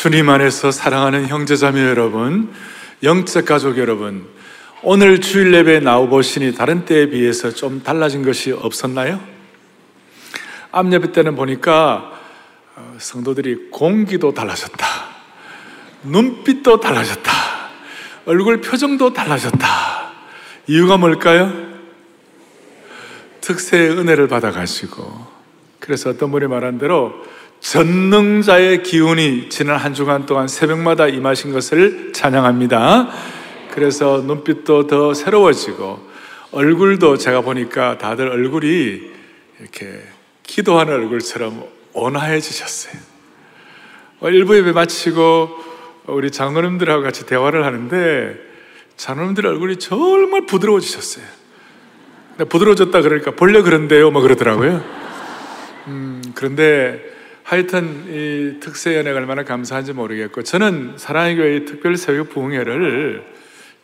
주님 0.00 0.30
안에서 0.30 0.70
사랑하는 0.70 1.28
형제자매 1.28 1.82
여러분, 1.82 2.50
영적 3.02 3.44
가족 3.44 3.76
여러분, 3.76 4.26
오늘 4.82 5.20
주일 5.20 5.52
예배에 5.52 5.80
나오보시니 5.80 6.54
다른 6.54 6.86
때에 6.86 7.10
비해서 7.10 7.50
좀 7.50 7.82
달라진 7.82 8.24
것이 8.24 8.50
없었나요? 8.50 9.20
앞예배 10.72 11.12
때는 11.12 11.36
보니까 11.36 12.18
어, 12.76 12.94
성도들이 12.96 13.68
공기도 13.70 14.32
달라졌다. 14.32 14.86
눈빛도 16.04 16.80
달라졌다. 16.80 17.30
얼굴 18.24 18.62
표정도 18.62 19.12
달라졌다. 19.12 19.66
이유가 20.66 20.96
뭘까요? 20.96 21.52
특세의 23.42 23.90
은혜를 23.90 24.28
받아가시고, 24.28 25.26
그래서 25.78 26.08
어떤 26.08 26.30
분이 26.30 26.46
말한 26.46 26.78
대로 26.78 27.22
전능자의 27.60 28.82
기운이 28.82 29.50
지난 29.50 29.76
한 29.76 29.94
주간 29.94 30.26
동안 30.26 30.48
새벽마다 30.48 31.06
임하신 31.06 31.52
것을 31.52 32.12
찬양합니다. 32.12 33.10
그래서 33.70 34.22
눈빛도 34.26 34.86
더 34.86 35.14
새로워지고 35.14 36.08
얼굴도 36.52 37.18
제가 37.18 37.42
보니까 37.42 37.98
다들 37.98 38.28
얼굴이 38.28 39.10
이렇게 39.60 40.02
기도하는 40.42 40.94
얼굴처럼 40.94 41.62
온화해지셨어요. 41.92 42.94
일부 44.24 44.56
예배 44.56 44.72
마치고 44.72 45.50
우리 46.06 46.30
장로님들하고 46.30 47.02
같이 47.02 47.26
대화를 47.26 47.64
하는데 47.64 48.36
장로님들 48.96 49.46
얼굴이 49.46 49.78
정말 49.78 50.46
부드러워지셨어요. 50.46 51.24
부드러워졌다 52.48 53.00
그러니까 53.02 53.30
본래 53.32 53.62
그런데요, 53.62 54.10
뭐 54.10 54.22
그러더라고요. 54.22 54.82
음, 55.86 56.22
그런데 56.34 57.19
하여튼 57.50 58.04
이 58.06 58.60
특세 58.60 58.96
연회가 58.96 59.18
얼마나 59.18 59.42
감사한지 59.42 59.92
모르겠고 59.92 60.44
저는 60.44 60.94
사랑의 60.98 61.34
교회 61.34 61.64
특별 61.64 61.96
새벽 61.96 62.30
부흥회를 62.30 63.24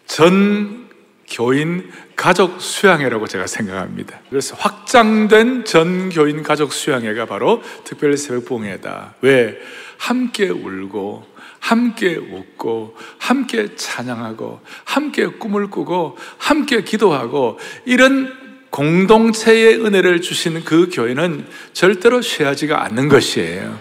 전 0.06 0.88
교인 1.28 1.90
가족 2.14 2.60
수양회라고 2.60 3.26
제가 3.26 3.48
생각합니다. 3.48 4.20
그래서 4.30 4.54
확장된 4.54 5.64
전 5.64 6.10
교인 6.10 6.44
가족 6.44 6.72
수양회가 6.72 7.26
바로 7.26 7.60
특별 7.82 8.16
새벽 8.16 8.44
부흥회다. 8.44 9.16
왜? 9.22 9.58
함께 9.98 10.48
울고 10.48 11.26
함께 11.58 12.14
웃고 12.14 12.94
함께 13.18 13.74
찬양하고 13.74 14.60
함께 14.84 15.26
꿈을 15.26 15.70
꾸고 15.70 16.16
함께 16.38 16.82
기도하고 16.84 17.58
이런 17.84 18.45
공동체의 18.70 19.84
은혜를 19.84 20.20
주시는 20.20 20.64
그 20.64 20.88
교회는 20.92 21.46
절대로 21.72 22.20
쉬하지가 22.20 22.84
않는 22.84 23.08
것이에요. 23.08 23.78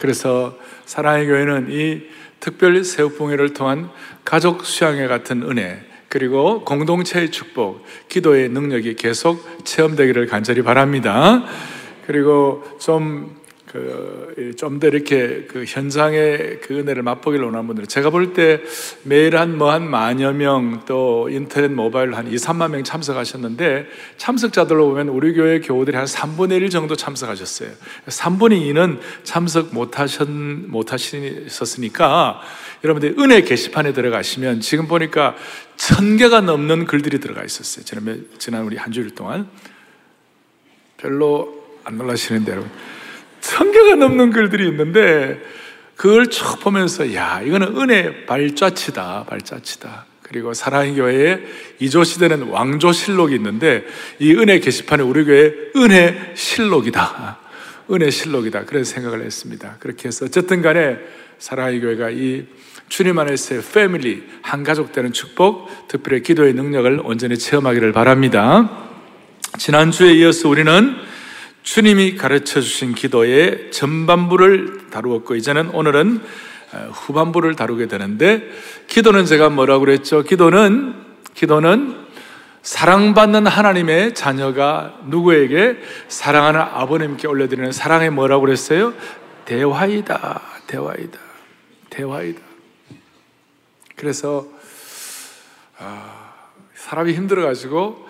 그래서 0.00 0.58
사랑의 0.84 1.26
교회는 1.26 1.68
이 1.70 2.02
특별 2.40 2.82
새우봉회를 2.84 3.54
통한 3.54 3.90
가족 4.24 4.64
수양회 4.64 5.06
같은 5.06 5.42
은혜, 5.42 5.80
그리고 6.08 6.64
공동체의 6.64 7.30
축복, 7.30 7.84
기도의 8.08 8.48
능력이 8.50 8.94
계속 8.94 9.44
체험되기를 9.64 10.26
간절히 10.26 10.62
바랍니다. 10.62 11.44
그리고 12.06 12.64
좀 12.80 13.36
그좀 13.66 14.78
더 14.78 14.86
이렇게 14.86 15.44
그 15.48 15.64
현장의 15.66 16.60
그 16.62 16.78
은혜를 16.78 17.02
맛보기를 17.02 17.44
원하는 17.44 17.66
분들은 17.66 17.88
제가 17.88 18.10
볼 18.10 18.32
때 18.32 18.60
매일 19.02 19.36
한 19.36 19.56
뭐 19.56 19.70
한 19.70 19.88
만여 19.90 20.32
명 20.32 20.84
또 20.86 21.28
인터넷 21.30 21.68
모바일 21.68 22.14
한 22.14 22.26
2, 22.28 22.34
3만 22.36 22.70
명 22.70 22.84
참석하셨는데 22.84 23.86
참석자들로 24.18 24.88
보면 24.88 25.08
우리 25.08 25.34
교회 25.34 25.60
교우들이 25.60 25.96
한 25.96 26.06
3분의 26.06 26.62
1 26.62 26.70
정도 26.70 26.94
참석하셨어요. 26.96 27.70
3분의 28.06 28.60
2는 28.72 29.00
참석 29.24 29.74
못 29.74 29.98
하셨 29.98 30.28
못 30.30 30.92
하셨으니까 30.92 32.40
여러분들 32.84 33.16
은혜 33.18 33.42
게시판에 33.42 33.92
들어가시면 33.92 34.60
지금 34.60 34.86
보니까 34.86 35.34
천 35.76 36.16
개가 36.16 36.40
넘는 36.40 36.86
글들이 36.86 37.20
들어가 37.20 37.44
있었어요. 37.44 37.84
지난 37.84 38.26
지난 38.38 38.64
우리 38.64 38.76
한 38.76 38.92
주일 38.92 39.14
동안 39.14 39.48
별로 40.96 41.64
안 41.84 41.98
놀라시는데 41.98 42.52
여러분. 42.52 42.70
천 43.46 43.70
개가 43.70 43.94
넘는 43.94 44.32
글들이 44.32 44.66
있는데 44.68 45.40
그걸 45.94 46.26
쭉 46.26 46.58
보면서 46.60 47.14
야 47.14 47.40
이거는 47.40 47.76
은혜 47.76 48.26
발자취다 48.26 49.26
발자취다. 49.28 50.06
그리고 50.22 50.52
사랑의 50.52 50.96
교회에 50.96 51.38
이조 51.78 52.02
시대는 52.02 52.48
왕조 52.48 52.90
실록이 52.90 53.36
있는데 53.36 53.86
이 54.18 54.34
은혜 54.34 54.58
게시판에 54.58 55.04
우리 55.04 55.24
교회 55.24 55.54
은혜 55.76 56.32
실록이다. 56.34 57.38
은혜 57.92 58.10
실록이다. 58.10 58.64
그래서 58.64 58.92
생각을 58.94 59.24
했습니다. 59.24 59.76
그렇게 59.78 60.08
해서 60.08 60.24
어쨌든 60.24 60.60
간에 60.60 60.98
사랑의 61.38 61.80
교회가 61.80 62.10
이 62.10 62.46
주님 62.88 63.16
안에서의 63.16 63.62
패밀리 63.72 64.24
한 64.42 64.64
가족 64.64 64.90
되는 64.90 65.12
축복 65.12 65.86
특별히 65.86 66.22
기도의 66.22 66.54
능력을 66.54 67.00
온전히 67.04 67.38
체험하기를 67.38 67.92
바랍니다. 67.92 68.88
지난주에 69.56 70.14
이어서 70.14 70.48
우리는 70.48 71.05
주님이 71.66 72.14
가르쳐 72.14 72.60
주신 72.60 72.94
기도의 72.94 73.72
전반부를 73.72 74.88
다루었고 74.90 75.34
이제는 75.34 75.70
오늘은 75.70 76.22
어, 76.72 76.90
후반부를 76.92 77.56
다루게 77.56 77.88
되는데 77.88 78.48
기도는 78.86 79.26
제가 79.26 79.48
뭐라고 79.48 79.80
그랬죠? 79.80 80.22
기도는 80.22 80.94
기도는 81.34 82.06
사랑받는 82.62 83.48
하나님의 83.48 84.14
자녀가 84.14 84.96
누구에게 85.06 85.78
사랑하는 86.06 86.60
아버님께 86.60 87.26
올려드리는 87.26 87.72
사랑의 87.72 88.10
뭐라고 88.10 88.42
그랬어요? 88.42 88.94
대화이다. 89.44 90.42
대화이다. 90.68 91.18
대화이다. 91.90 92.40
그래서 93.96 94.46
아, 95.78 96.32
사람이 96.76 97.12
힘들어 97.12 97.44
가지고 97.44 98.08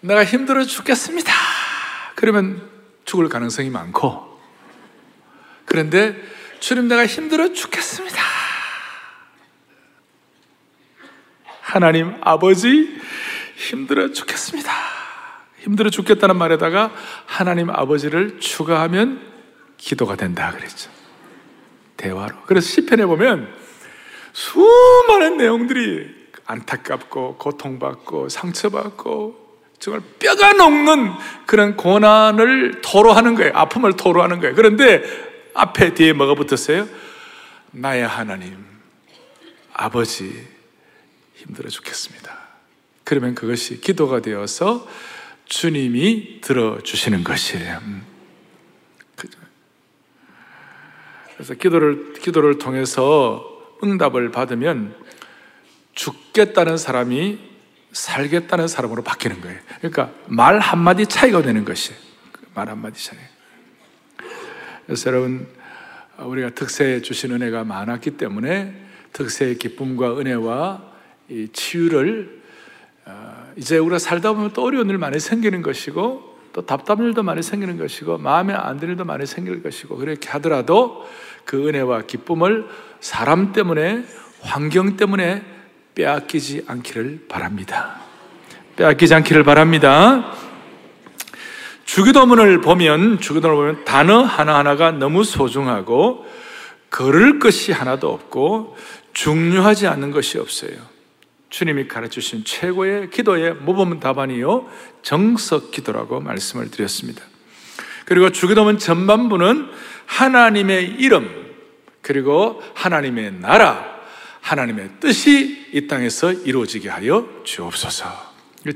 내가 0.00 0.24
힘들어 0.24 0.62
죽겠습니다. 0.62 1.32
그러면 2.14 2.73
죽을 3.04 3.28
가능성이 3.28 3.70
많고 3.70 4.40
그런데 5.64 6.16
주님 6.60 6.88
내가 6.88 7.06
힘들어 7.06 7.52
죽겠습니다. 7.52 8.22
하나님 11.60 12.16
아버지 12.20 13.00
힘들어 13.56 14.12
죽겠습니다. 14.12 14.72
힘들어 15.58 15.90
죽겠다는 15.90 16.36
말에다가 16.36 16.92
하나님 17.26 17.70
아버지를 17.70 18.38
추가하면 18.38 19.20
기도가 19.76 20.14
된다 20.16 20.52
그랬죠. 20.52 20.90
대화로. 21.96 22.36
그래서 22.46 22.68
시편에 22.68 23.06
보면 23.06 23.52
수많은 24.32 25.36
내용들이 25.38 26.24
안타깝고 26.46 27.38
고통받고 27.38 28.28
상처받고 28.28 29.43
정말 29.84 30.00
뼈가 30.18 30.54
녹는 30.54 31.12
그런 31.44 31.76
고난을 31.76 32.80
토로하는 32.80 33.34
거예요. 33.34 33.52
아픔을 33.54 33.92
토로하는 33.98 34.40
거예요. 34.40 34.54
그런데 34.54 35.02
앞에 35.52 35.92
뒤에 35.92 36.14
뭐가 36.14 36.34
붙었어요? 36.34 36.88
나의 37.70 38.06
하나님, 38.06 38.64
아버지, 39.74 40.48
힘들어 41.34 41.68
죽겠습니다. 41.68 42.34
그러면 43.04 43.34
그것이 43.34 43.82
기도가 43.82 44.20
되어서 44.20 44.88
주님이 45.44 46.40
들어주시는 46.40 47.22
것이에요. 47.22 47.78
음. 47.82 48.06
그래서 51.34 51.52
기도를, 51.52 52.14
기도를 52.14 52.56
통해서 52.56 53.44
응답을 53.82 54.30
받으면 54.30 54.96
죽겠다는 55.94 56.78
사람이 56.78 57.53
살겠다는 57.94 58.68
사람으로 58.68 59.02
바뀌는 59.02 59.40
거예요. 59.40 59.58
그러니까 59.78 60.10
말 60.26 60.58
한마디 60.58 61.06
차이가 61.06 61.40
되는 61.42 61.64
것이 61.64 61.94
말 62.54 62.68
한마디 62.68 63.02
차이. 63.02 63.18
그래서 64.84 65.10
여러분, 65.10 65.46
우리가 66.18 66.50
특세에 66.50 67.00
주신 67.00 67.32
은혜가 67.32 67.64
많았기 67.64 68.12
때문에 68.12 68.74
특세의 69.12 69.58
기쁨과 69.58 70.18
은혜와 70.18 70.92
이 71.28 71.48
치유를 71.52 72.42
어, 73.06 73.52
이제 73.56 73.78
우리가 73.78 73.98
살다 73.98 74.32
보면 74.32 74.52
또 74.52 74.64
어려운 74.64 74.90
일 74.90 74.98
많이 74.98 75.20
생기는 75.20 75.62
것이고 75.62 76.38
또 76.52 76.66
답답한 76.66 77.06
일도 77.06 77.22
많이 77.22 77.42
생기는 77.42 77.76
것이고 77.78 78.18
마음에 78.18 78.54
안 78.54 78.78
드는 78.78 78.92
일도 78.92 79.04
많이 79.04 79.26
생길 79.26 79.62
것이고 79.62 79.96
그렇게 79.96 80.28
하더라도 80.30 81.06
그 81.44 81.68
은혜와 81.68 82.02
기쁨을 82.02 82.66
사람 83.00 83.52
때문에 83.52 84.04
환경 84.40 84.96
때문에 84.96 85.53
빼앗기지 85.94 86.64
않기를 86.66 87.26
바랍니다. 87.28 88.00
빼앗기지 88.76 89.14
않기를 89.14 89.44
바랍니다. 89.44 90.32
주기도문을 91.84 92.60
보면 92.60 93.20
주기도문을 93.20 93.72
보면 93.74 93.84
단어 93.84 94.22
하나하나가 94.22 94.90
너무 94.90 95.22
소중하고 95.22 96.26
걸을 96.90 97.38
것이 97.38 97.72
하나도 97.72 98.10
없고 98.10 98.76
중요하지 99.12 99.86
않는 99.86 100.10
것이 100.10 100.38
없어요. 100.38 100.72
주님이 101.50 101.86
가르쳐 101.86 102.14
주신 102.14 102.44
최고의 102.44 103.10
기도의 103.10 103.54
모범 103.54 104.00
답안이요 104.00 104.68
정석 105.02 105.70
기도라고 105.70 106.20
말씀을 106.20 106.70
드렸습니다. 106.70 107.22
그리고 108.06 108.30
주기도문 108.30 108.78
전반부는 108.78 109.68
하나님의 110.06 110.96
이름 110.98 111.44
그리고 112.02 112.60
하나님의 112.74 113.34
나라, 113.40 113.93
하나님의 114.44 114.90
뜻이 115.00 115.68
이 115.72 115.86
땅에서 115.86 116.30
이루어지게 116.30 116.90
하여 116.90 117.26
주옵소서. 117.44 118.04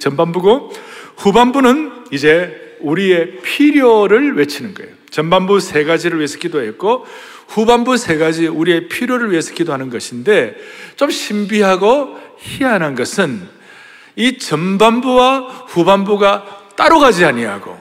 전반부고 0.01 0.73
후반부는 1.19 2.07
이제 2.11 2.77
우리의 2.81 3.43
필요를 3.43 4.37
외치는 4.37 4.73
거예요. 4.73 4.91
전반부 5.11 5.61
세 5.61 5.85
가지를 5.85 6.19
위해서 6.19 6.39
기도했고 6.39 7.07
후반부 7.49 7.99
세 7.99 8.17
가지 8.17 8.47
우리의 8.47 8.89
필요를 8.89 9.31
위해서 9.31 9.53
기도하는 9.53 9.91
것인데 9.91 10.57
좀 10.97 11.11
신비하고 11.11 12.19
희한한 12.39 12.95
것은 12.95 13.47
이 14.17 14.39
전반부와 14.39 15.67
후반부가 15.69 16.73
따로 16.77 16.99
가지 16.99 17.27
아니하고 17.27 17.79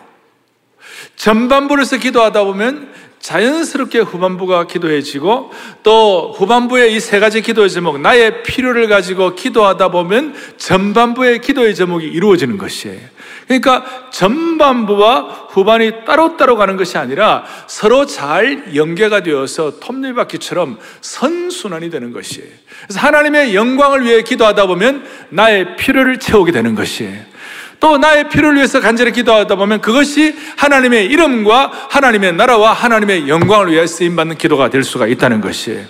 전반부에서 1.16 1.98
기도하다 1.98 2.44
보면 2.44 2.94
자연스럽게 3.20 4.00
후반부가 4.00 4.68
기도해지고 4.68 5.52
또 5.84 6.34
후반부의 6.38 6.94
이 6.94 7.00
세 7.00 7.20
가지 7.20 7.42
기도의 7.42 7.70
제목, 7.70 8.00
나의 8.00 8.44
필요를 8.44 8.88
가지고 8.88 9.34
기도하다 9.36 9.90
보면 9.90 10.36
전반부의 10.58 11.42
기도의 11.42 11.74
제목이 11.76 12.06
이루어지는 12.06 12.58
것이에요. 12.58 13.00
그러니까 13.46 14.10
전반부와 14.12 15.48
후반이 15.52 16.06
따로따로 16.06 16.58
가는 16.58 16.76
것이 16.76 16.98
아니라 16.98 17.46
서로 17.68 18.06
잘 18.06 18.76
연계가 18.76 19.22
되어서 19.24 19.80
톱니바퀴처럼 19.80 20.78
선순환이 21.00 21.90
되는 21.90 22.12
것이에요. 22.12 22.50
그래서 22.84 23.00
하나님의 23.00 23.56
영광을 23.56 24.04
위해 24.04 24.22
기도하다 24.22 24.68
보면 24.68 25.06
나의 25.30 25.78
필요를 25.78 26.20
채우게 26.20 26.52
되는 26.52 26.76
것이에요. 26.76 27.38
또 27.80 27.98
나의 27.98 28.30
필요를 28.30 28.58
위해서 28.58 28.80
간절히 28.80 29.12
기도하다 29.12 29.56
보면 29.56 29.82
그것이 29.82 30.36
하나님의 30.58 31.06
이름과 31.06 31.88
하나님의 31.90 32.34
나라와 32.34 32.74
하나님의 32.74 33.30
영광을 33.30 33.72
위해 33.72 33.86
쓰임받는 33.86 34.38
기도가 34.38 34.70
될 34.70 34.84
수가 34.84 35.08
있다는 35.08 35.42
것이에요. 35.42 35.86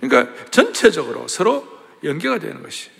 그러니까 0.00 0.32
전체적으로 0.50 1.28
서로 1.28 1.66
연계가 2.04 2.38
되는 2.38 2.62
것이에요. 2.62 2.99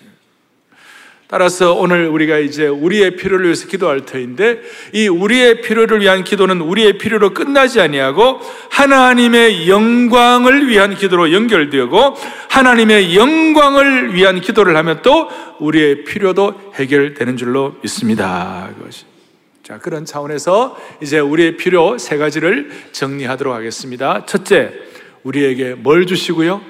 따라서 1.31 1.75
오늘 1.75 2.09
우리가 2.09 2.39
이제 2.39 2.67
우리의 2.67 3.15
필요를 3.15 3.45
위해서 3.45 3.69
기도할 3.69 4.05
터인데 4.05 4.63
이 4.93 5.07
우리의 5.07 5.61
필요를 5.61 6.01
위한 6.01 6.25
기도는 6.25 6.61
우리의 6.61 6.99
필요로 6.99 7.35
끝나지 7.35 7.81
아니하고 7.81 8.41
하나님의 8.69 9.69
영광을 9.69 10.67
위한 10.67 10.97
기도로 10.97 11.33
연결되고 11.33 12.17
하나님의 12.49 13.17
영광을 13.17 14.13
위한 14.13 14.41
기도를 14.41 14.77
하면 14.77 15.03
또 15.03 15.29
우리의 15.61 16.03
필요도 16.03 16.73
해결되는 16.75 17.37
줄로 17.37 17.77
믿습니다. 17.81 18.69
그것이. 18.77 19.05
자, 19.63 19.79
그런 19.79 20.05
차원에서 20.05 20.77
이제 21.01 21.21
우리의 21.21 21.57
필요 21.57 21.97
세 21.97 22.19
가지를 22.19 22.73
정리하도록 22.91 23.55
하겠습니다. 23.55 24.27
첫째, 24.27 24.73
우리에게 25.23 25.75
뭘 25.75 26.07
주시고요? 26.07 26.61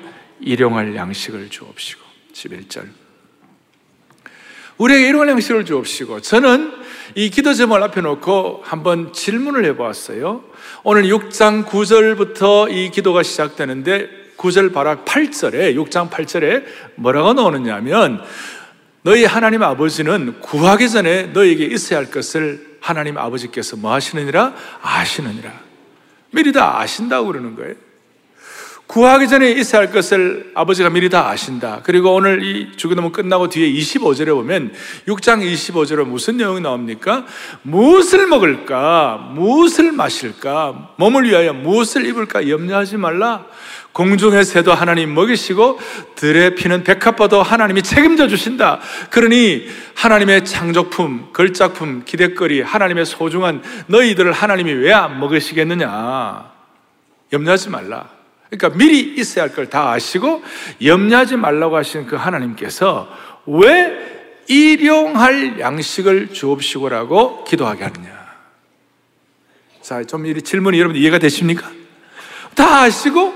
일용할 0.42 0.94
양식을 0.94 1.48
주옵시고. 1.48 2.02
11절. 2.34 3.09
우리에게 4.80 5.08
이런 5.08 5.28
양식을 5.28 5.66
주옵시고 5.66 6.22
저는 6.22 6.72
이 7.14 7.28
기도 7.28 7.52
제목을 7.52 7.82
앞에 7.82 8.00
놓고 8.00 8.62
한번 8.64 9.12
질문을 9.12 9.66
해보았어요. 9.66 10.42
오늘 10.84 11.02
6장 11.02 11.66
9절부터 11.66 12.72
이 12.72 12.90
기도가 12.90 13.22
시작되는데 13.22 14.08
9절 14.38 14.72
바로 14.72 14.96
8절에 15.04 15.76
6장 15.76 16.08
8절에 16.08 16.64
뭐라고 16.94 17.34
나오느냐 17.34 17.74
하면 17.76 18.24
너희 19.02 19.26
하나님 19.26 19.62
아버지는 19.62 20.40
구하기 20.40 20.88
전에 20.88 21.24
너에게 21.24 21.66
있어야 21.66 21.98
할 21.98 22.10
것을 22.10 22.78
하나님 22.80 23.18
아버지께서 23.18 23.76
뭐 23.76 23.92
하시느니라 23.92 24.54
아시느니라 24.80 25.52
미리 26.30 26.52
다 26.52 26.80
아신다고 26.80 27.26
그러는 27.26 27.54
거예요. 27.54 27.74
구하기 28.90 29.28
전에 29.28 29.52
있어야 29.52 29.82
할 29.82 29.92
것을 29.92 30.50
아버지가 30.52 30.90
미리 30.90 31.08
다 31.08 31.28
아신다. 31.28 31.78
그리고 31.84 32.12
오늘 32.12 32.42
이 32.42 32.76
주기도문 32.76 33.12
끝나고 33.12 33.48
뒤에 33.48 33.70
25절에 33.70 34.34
보면 34.34 34.72
6장 35.06 35.48
25절에 35.48 36.04
무슨 36.04 36.38
내용이 36.38 36.60
나옵니까? 36.60 37.24
무엇을 37.62 38.26
먹을까? 38.26 39.30
무엇을 39.32 39.92
마실까? 39.92 40.94
몸을 40.96 41.22
위하여 41.22 41.52
무엇을 41.52 42.04
입을까? 42.04 42.48
염려하지 42.48 42.96
말라. 42.96 43.46
공중의 43.92 44.42
새도 44.44 44.74
하나님 44.74 45.14
먹이시고 45.14 45.78
들에 46.16 46.56
피는 46.56 46.82
백합화도 46.82 47.44
하나님이 47.44 47.82
책임져 47.82 48.26
주신다. 48.26 48.80
그러니 49.10 49.68
하나님의 49.94 50.44
창조품, 50.44 51.28
걸작품, 51.32 52.02
기대거리, 52.04 52.62
하나님의 52.62 53.06
소중한 53.06 53.62
너희들을 53.86 54.32
하나님이 54.32 54.72
왜 54.72 54.92
안 54.92 55.20
먹으시겠느냐? 55.20 56.50
염려하지 57.32 57.70
말라. 57.70 58.19
그러니까 58.50 58.76
미리 58.76 59.00
있어야 59.14 59.44
할 59.44 59.54
걸 59.54 59.66
다 59.70 59.92
아시고 59.92 60.42
염려하지 60.82 61.36
말라고 61.36 61.76
하시는 61.76 62.06
그 62.06 62.16
하나님께서 62.16 63.08
왜 63.46 64.42
일용할 64.48 65.60
양식을 65.60 66.32
주옵시고라고 66.32 67.44
기도하게 67.44 67.84
하느냐. 67.84 68.20
자, 69.82 70.02
좀 70.04 70.26
이 70.26 70.42
질문이 70.42 70.78
여러분 70.78 70.96
이해가 70.96 71.18
되십니까? 71.18 71.70
다 72.54 72.82
아시고 72.82 73.32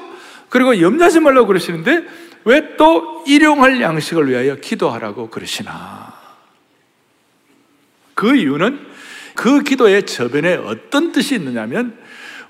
그리고 0.49 0.81
염려하지 0.81 1.21
말라고 1.21 1.47
그러시는데 1.47 2.05
왜 2.45 2.77
또 2.77 3.25
일용할 3.27 3.81
양식을 3.81 4.29
위하여 4.29 4.57
기도하라고 4.57 5.31
그러시나? 5.31 6.13
그 8.15 8.37
이유는 8.37 8.87
그 9.35 9.63
기도의 9.63 10.07
저변에 10.07 10.57
어떤 10.57 11.13
뜻이 11.13 11.35
있느냐면 11.37 11.97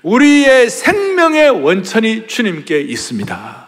우리의 0.05 0.69
생명의 0.69 1.49
원천이 1.49 2.27
주님께 2.27 2.79
있습니다. 2.79 3.65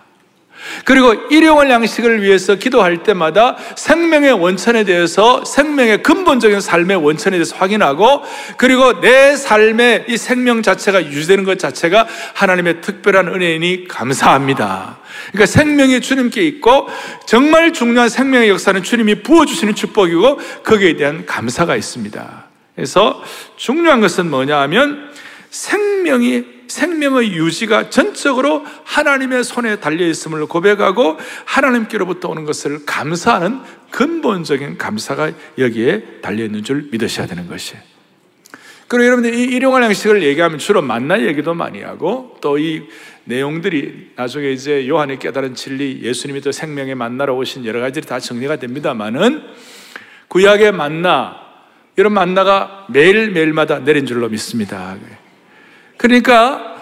그리고 0.85 1.13
일용할 1.31 1.69
양식을 1.71 2.21
위해서 2.21 2.55
기도할 2.55 3.01
때마다 3.01 3.57
생명의 3.75 4.33
원천에 4.33 4.83
대해서 4.83 5.43
생명의 5.45 6.03
근본적인 6.03 6.61
삶의 6.61 6.97
원천에 6.97 7.37
대해서 7.37 7.55
확인하고 7.55 8.21
그리고 8.57 8.99
내 9.01 9.35
삶의 9.35 10.05
이 10.09 10.17
생명 10.17 10.61
자체가 10.61 11.05
유지되는 11.05 11.43
것 11.43 11.57
자체가 11.57 12.07
하나님의 12.35 12.81
특별한 12.81 13.29
은혜이니 13.29 13.87
감사합니다. 13.87 14.99
그러니까 15.31 15.45
생명이 15.47 16.01
주님께 16.01 16.43
있고 16.43 16.87
정말 17.25 17.73
중요한 17.73 18.09
생명의 18.09 18.49
역사는 18.49 18.83
주님이 18.83 19.23
부어주시는 19.23 19.73
축복이고 19.73 20.39
거기에 20.63 20.97
대한 20.97 21.25
감사가 21.25 21.75
있습니다. 21.75 22.45
그래서 22.75 23.23
중요한 23.55 24.01
것은 24.01 24.29
뭐냐 24.29 24.59
하면 24.61 25.09
생명이 25.57 26.57
생명의 26.67 27.31
유지가 27.31 27.89
전적으로 27.89 28.63
하나님의 28.83 29.43
손에 29.43 29.79
달려 29.79 30.05
있음을 30.05 30.45
고백하고 30.45 31.17
하나님께로부터 31.45 32.29
오는 32.29 32.45
것을 32.45 32.85
감사하는 32.85 33.61
근본적인 33.89 34.77
감사가 34.77 35.31
여기에 35.57 36.19
달려 36.21 36.43
있는 36.43 36.63
줄 36.63 36.89
믿으셔야 36.91 37.25
되는 37.25 37.47
것이에요. 37.47 37.81
그리고 38.87 39.05
여러분들 39.05 39.33
이 39.33 39.43
일용할 39.43 39.83
양식을 39.83 40.23
얘기하면 40.23 40.59
주로 40.59 40.81
만나 40.81 41.21
얘기도 41.21 41.53
많이 41.53 41.81
하고 41.81 42.37
또 42.41 42.57
이 42.57 42.83
내용들이 43.25 44.11
나중에 44.15 44.51
이제 44.51 44.87
요한의 44.87 45.19
깨달은 45.19 45.55
진리, 45.55 46.01
예수님이 46.01 46.39
또 46.41 46.51
생명의 46.51 46.95
만나러 46.95 47.35
오신 47.35 47.65
여러 47.65 47.81
가지들이 47.81 48.07
다 48.07 48.19
정리가 48.19 48.55
됩니다만은 48.57 49.43
구약의 50.29 50.71
만나 50.71 51.35
이런 51.97 52.13
만나가 52.13 52.85
매일 52.89 53.31
매일마다 53.31 53.79
내린 53.79 54.05
줄로 54.05 54.29
믿습니다. 54.29 54.95
그러니까 55.97 56.75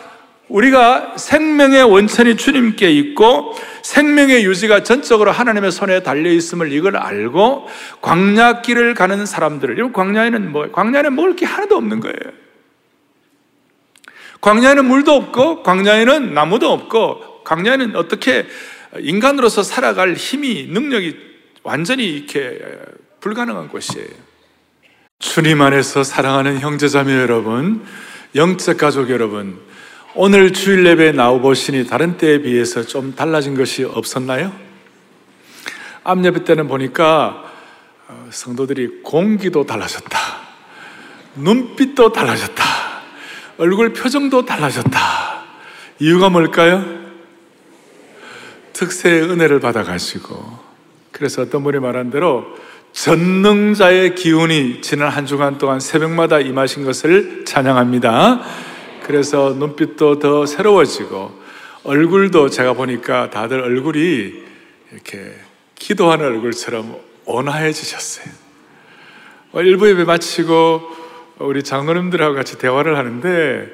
우리가 0.47 1.17
생명의 1.17 1.83
원천이 1.83 2.37
주님께 2.37 2.91
있고 2.91 3.55
생명의 3.81 4.45
유지가 4.45 4.83
전적으로 4.83 5.31
하나님의 5.31 5.71
손에 5.71 6.03
달려 6.03 6.29
있음을 6.29 6.71
이걸 6.71 6.97
알고 6.97 7.67
광야길을 8.01 8.93
가는 8.93 9.25
사람들을 9.25 9.79
이 9.79 9.91
광야에는 9.91 10.51
뭐 10.51 10.71
광야에는 10.71 11.15
먹을 11.15 11.35
게 11.35 11.45
하나도 11.45 11.75
없는 11.75 11.99
거예요. 11.99 12.45
광야에는 14.41 14.85
물도 14.85 15.13
없고 15.13 15.63
광야에는 15.63 16.33
나무도 16.35 16.71
없고 16.71 17.43
광야에는 17.43 17.95
어떻게 17.95 18.45
인간으로서 18.99 19.63
살아갈 19.63 20.13
힘이 20.13 20.67
능력이 20.69 21.17
완전히 21.63 22.05
이렇게 22.05 22.59
불가능한 23.21 23.69
곳이에요. 23.69 24.07
주님 25.17 25.61
안에서 25.61 26.03
사랑하는 26.03 26.59
형제자매 26.59 27.13
여러분, 27.13 27.83
영적 28.35 28.75
가족 28.75 29.09
여러분, 29.11 29.57
오늘 30.13 30.51
주일 30.51 30.85
예배에 30.85 31.13
나오보시니 31.13 31.87
다른 31.87 32.17
때에 32.17 32.39
비해서 32.39 32.83
좀 32.83 33.15
달라진 33.15 33.55
것이 33.55 33.85
없었나요? 33.85 34.51
암 36.03 36.25
예배 36.25 36.43
때는 36.43 36.67
보니까 36.67 37.45
어, 38.09 38.27
성도들이 38.29 39.03
공기도 39.03 39.65
달라졌다. 39.65 40.19
눈빛도 41.37 42.11
달라졌다. 42.11 42.63
얼굴 43.57 43.93
표정도 43.93 44.43
달라졌다. 44.43 44.99
이유가 45.99 46.27
뭘까요? 46.27 46.83
특세의 48.73 49.29
은혜를 49.29 49.61
받아가시고, 49.61 50.59
그래서 51.13 51.41
어떤 51.41 51.63
분이 51.63 51.79
말한 51.79 52.11
대로 52.11 52.45
전능자의 52.95 54.15
기운이 54.15 54.79
지난 54.81 55.09
한 55.09 55.25
주간 55.25 55.57
동안 55.57 55.81
새벽마다 55.81 56.39
임하신 56.39 56.85
것을 56.85 57.43
찬양합니다. 57.43 58.41
그래서 59.03 59.53
눈빛도 59.59 60.19
더 60.19 60.45
새로워지고 60.45 61.43
얼굴도 61.83 62.49
제가 62.49 62.73
보니까 62.73 63.29
다들 63.29 63.59
얼굴이 63.59 64.33
이렇게 64.93 65.35
기도하는 65.75 66.25
얼굴처럼 66.25 66.95
온화해지셨어요. 67.25 68.33
어, 69.51 69.61
일부 69.61 69.89
예배 69.89 70.05
마치고 70.05 70.81
우리 71.39 71.63
장로님들하고 71.63 72.33
같이 72.33 72.57
대화를 72.57 72.97
하는데 72.97 73.67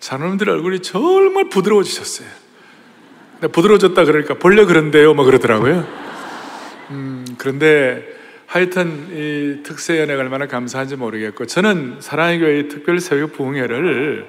장로님들 0.00 0.50
얼굴이 0.50 0.80
정말 0.80 1.48
부드러워지셨어요. 1.48 2.28
부드러워졌다 3.52 4.04
그러니까 4.04 4.34
본래 4.34 4.64
그런데요, 4.64 5.14
뭐 5.14 5.24
그러더라고요. 5.24 5.86
음, 6.90 7.24
그런데 7.38 8.15
하여튼 8.46 9.08
이 9.10 9.62
특세 9.62 10.00
연회가 10.00 10.22
얼마나 10.22 10.46
감사한지 10.46 10.96
모르겠고 10.96 11.46
저는 11.46 11.96
사랑의 12.00 12.38
교회 12.38 12.68
특별 12.68 13.00
새벽 13.00 13.32
부흥회를 13.32 14.28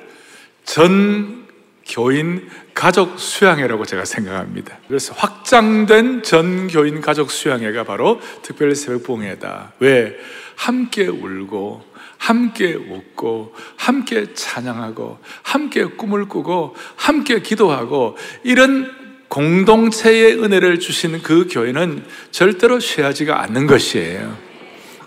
전 0.64 1.48
교인 1.86 2.50
가족 2.74 3.20
수양회라고 3.20 3.86
제가 3.86 4.04
생각합니다. 4.06 4.78
그래서 4.88 5.14
확장된 5.16 6.24
전 6.24 6.68
교인 6.68 7.00
가족 7.00 7.32
수양회가 7.32 7.84
바로 7.86 8.20
특별 8.42 8.76
새벽 8.76 9.04
부흥회다. 9.04 9.74
왜? 9.80 10.18
함께 10.56 11.08
울고 11.08 11.84
함께 12.18 12.74
웃고 12.74 13.54
함께 13.78 14.34
찬양하고 14.34 15.20
함께 15.44 15.86
꿈을 15.86 16.28
꾸고 16.28 16.76
함께 16.96 17.42
기도하고 17.42 18.18
이런 18.44 19.07
공동체의 19.38 20.44
은혜를 20.44 20.80
주신 20.80 21.22
그 21.22 21.48
교회는 21.48 22.04
절대로 22.32 22.80
쉬하지가 22.80 23.44
않는 23.44 23.68
것이에요. 23.68 24.36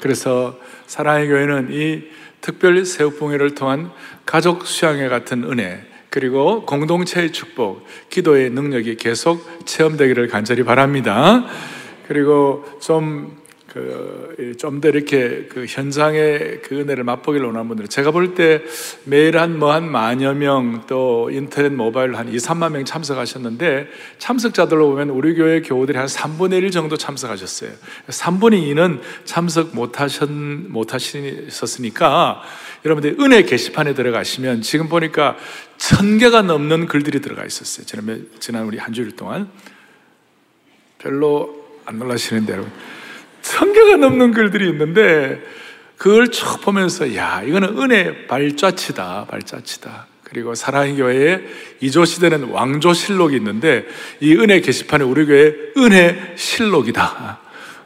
그래서 0.01 0.57
사랑의 0.87 1.27
교회는 1.27 1.71
이 1.73 2.05
특별 2.41 2.85
새우봉회를 2.85 3.57
통한 3.57 3.91
가족 4.25 4.69
수양회 4.69 5.09
같은 5.09 5.43
은혜, 5.43 5.85
그리고 6.11 6.65
공동체의 6.65 7.33
축복, 7.33 7.85
기도의 8.09 8.51
능력이 8.51 8.99
계속 8.99 9.45
체험되기를 9.67 10.29
간절히 10.29 10.63
바랍니다. 10.63 11.45
그리고 12.07 12.65
좀 12.81 13.37
그, 13.73 14.55
좀 14.59 14.81
더 14.81 14.89
이렇게 14.89 15.47
그 15.49 15.65
현장의 15.69 16.63
그 16.63 16.81
은혜를 16.81 17.05
맛보기를 17.05 17.47
원하는 17.47 17.69
분들은 17.69 17.89
제가 17.89 18.11
볼 18.11 18.35
때 18.35 18.63
매일 19.05 19.39
한 19.39 19.59
뭐 19.59 19.71
한 19.73 19.91
만여 19.91 20.35
명 20.35 20.87
또 20.87 21.31
인터넷 21.31 21.71
모바일 21.71 22.17
한 22.17 22.29
2, 22.29 22.37
3만 22.37 22.73
명 22.73 22.85
참석하셨는데 22.85 23.89
참석자들로 24.19 24.91
보면 24.91 25.11
우리 25.11 25.35
교회 25.35 25.61
교우들이 25.63 25.99
한 25.99 26.07
3분의 26.07 26.55
1 26.63 26.71
정도 26.73 26.97
참석하셨어요. 26.97 27.71
3분의 28.09 28.75
2는 28.75 29.01
참석 29.25 29.75
못 29.75 30.01
하셨, 30.01 30.31
못 30.31 30.93
하셨으니까 30.95 32.43
여러분들 32.85 33.17
은혜 33.21 33.43
게시판에 33.43 33.95
들어가시면 33.95 34.63
지금 34.63 34.89
보니까 34.89 35.37
천 35.79 36.19
개가 36.19 36.43
넘는 36.43 36.87
글들이 36.87 37.21
들어가 37.21 37.45
있었어요. 37.45 37.87
지난, 37.87 38.27
지난 38.41 38.65
우리 38.65 38.79
한 38.79 38.93
주일 38.93 39.15
동안. 39.17 39.49
별로 40.99 41.79
안 41.85 41.99
놀라시는데 41.99 42.53
여러분. 42.53 42.73
천 43.43 43.73
개가 43.73 43.97
넘는 43.97 44.33
글들이 44.33 44.69
있는데 44.71 45.43
그걸 45.97 46.29
쭉 46.29 46.61
보면서 46.61 47.15
야 47.15 47.43
이거는 47.45 47.79
은혜 47.79 48.27
발자취다 48.27 49.27
발자취다. 49.31 50.07
그리고 50.23 50.55
사랑의 50.55 50.97
교회에 50.97 51.41
이조 51.81 52.05
시대는 52.05 52.45
왕조 52.45 52.95
실록이 52.95 53.37
있는데 53.37 53.87
이 54.21 54.35
은혜 54.37 54.61
게시판에 54.61 55.05
우리 55.05 55.27
교회 55.27 55.55
은혜 55.77 56.35
실록이다. 56.37 57.41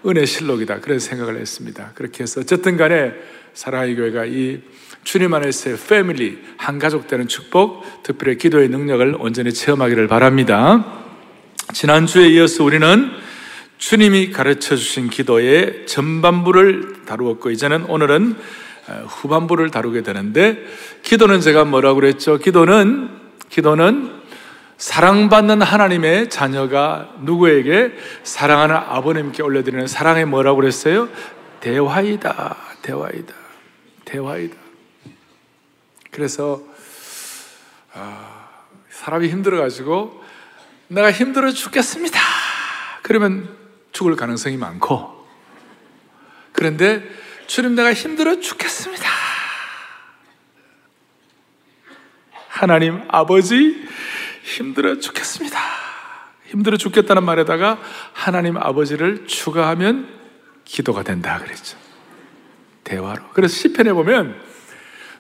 은혜 0.07 0.27
실록이다. 0.27 0.81
그런 0.81 0.99
생각을 0.99 1.39
했습니다. 1.39 1.93
그렇게 1.95 2.23
해서 2.23 2.43
어쨌든 2.43 2.77
간에 2.77 3.15
사랑의 3.55 3.97
교회가 3.97 4.27
이 4.27 4.61
주님 5.05 5.33
안에서의 5.33 5.79
패밀리 5.89 6.39
한 6.57 6.79
가족 6.79 7.09
되는 7.09 7.29
축복 7.29 8.03
특별히 8.03 8.37
기도의 8.37 8.69
능력을 8.69 9.17
온전히 9.19 9.53
체험하기를 9.53 10.07
바랍니다. 10.09 11.03
지난주에 11.73 12.29
이어서 12.29 12.63
우리는 12.63 13.11
주님이 13.79 14.31
가르쳐 14.31 14.77
주신 14.77 15.11
기도의 15.11 15.87
전반부를 15.87 17.05
다루었고 17.07 17.51
이제는 17.51 17.85
오늘은 17.85 18.37
어, 18.87 18.93
후반부를 19.09 19.71
다루게 19.71 20.03
되는데 20.03 20.65
기도는 21.03 21.41
제가 21.41 21.65
뭐라고 21.65 22.01
그랬죠? 22.01 22.39
기도는 22.39 23.09
기도는 23.49 24.23
사랑받는 24.77 25.63
하나님의 25.63 26.29
자녀가 26.29 27.15
누구에게 27.21 27.93
사랑하는 28.25 28.75
아버님께 28.75 29.43
올려드리는 29.43 29.87
사랑의 29.87 30.27
뭐라고 30.27 30.57
그랬어요? 30.57 31.09
대화이다. 31.61 32.57
대화이다. 32.83 33.35
대화이다. 34.05 34.57
그래서 36.11 36.63
아, 37.95 38.49
사람이 38.91 39.29
힘들어 39.29 39.59
가지고 39.59 40.23
내가 40.89 41.11
힘들어 41.11 41.51
죽겠습니다. 41.51 42.21
그러면 43.03 43.64
죽을 43.95 44.17
가능성이 44.17 44.59
많고 44.59 45.25
그런데 46.53 47.03
주님 47.47 47.75
내가 47.75 47.95
힘들어 47.95 48.41
죽겠습니다. 48.41 49.09
하나님 52.49 53.03
아버지 53.09 53.87
힘들어 54.43 54.99
죽겠습니다. 54.99 55.59
힘들어 56.47 56.77
죽겠다는 56.77 57.25
말에다가 57.25 57.81
하나님 58.13 58.57
아버지를 58.57 59.27
추가하면 59.27 60.09
기도가 60.65 61.03
된다 61.03 61.39
그랬죠. 61.39 61.79
대화로. 62.85 63.23
그래서 63.33 63.55
시편에 63.57 63.93
보면 63.93 64.41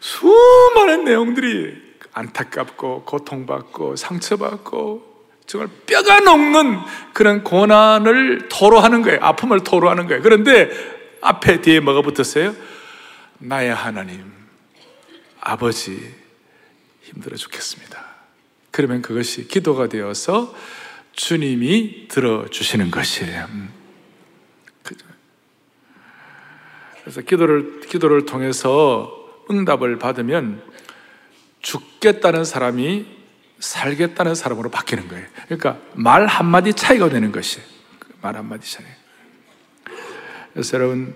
수많은 0.01 1.05
내용들이 1.05 1.83
안타깝고 2.13 3.05
고통받고 3.05 3.97
상처받고 3.97 5.14
정말 5.47 5.69
뼈가 5.87 6.21
녹는 6.21 6.81
그런 7.13 7.45
고난을 7.45 8.49
토로하는 8.49 9.03
거예요. 9.03 9.19
아픔을 9.21 9.63
토로하는 9.63 10.07
거예요. 10.07 10.23
그런데 10.23 10.71
앞에 11.21 11.61
뒤에 11.61 11.81
뭐가 11.81 12.03
붙었어요? 12.03 12.55
나의 13.39 13.75
하나님, 13.75 14.33
아버지, 15.41 16.15
힘들어 17.03 17.37
죽겠습니다. 17.37 18.05
그러면 18.71 19.03
그것이 19.03 19.47
기도가 19.47 19.89
되어서 19.89 20.55
주님이 21.13 22.09
들어주시는 22.09 22.91
것이에요. 22.91 23.47
음. 23.51 23.85
그래서 27.05 27.21
기도를, 27.21 27.81
기도를 27.81 28.25
통해서 28.25 29.13
응답을 29.51 29.99
받으면 29.99 30.63
죽겠다는 31.61 32.45
사람이 32.45 33.07
살겠다는 33.65 34.35
사람으로 34.35 34.71
바뀌는 34.71 35.09
거예요. 35.09 35.27
그러니까 35.47 35.79
말 35.95 36.27
한마디 36.27 36.75
차이가 36.75 37.09
되는 37.09 37.33
것이 37.33 37.61
말 38.21 38.37
한마디 38.37 38.71
차이. 38.71 38.87
그래서 40.53 40.79
여러분, 40.79 41.15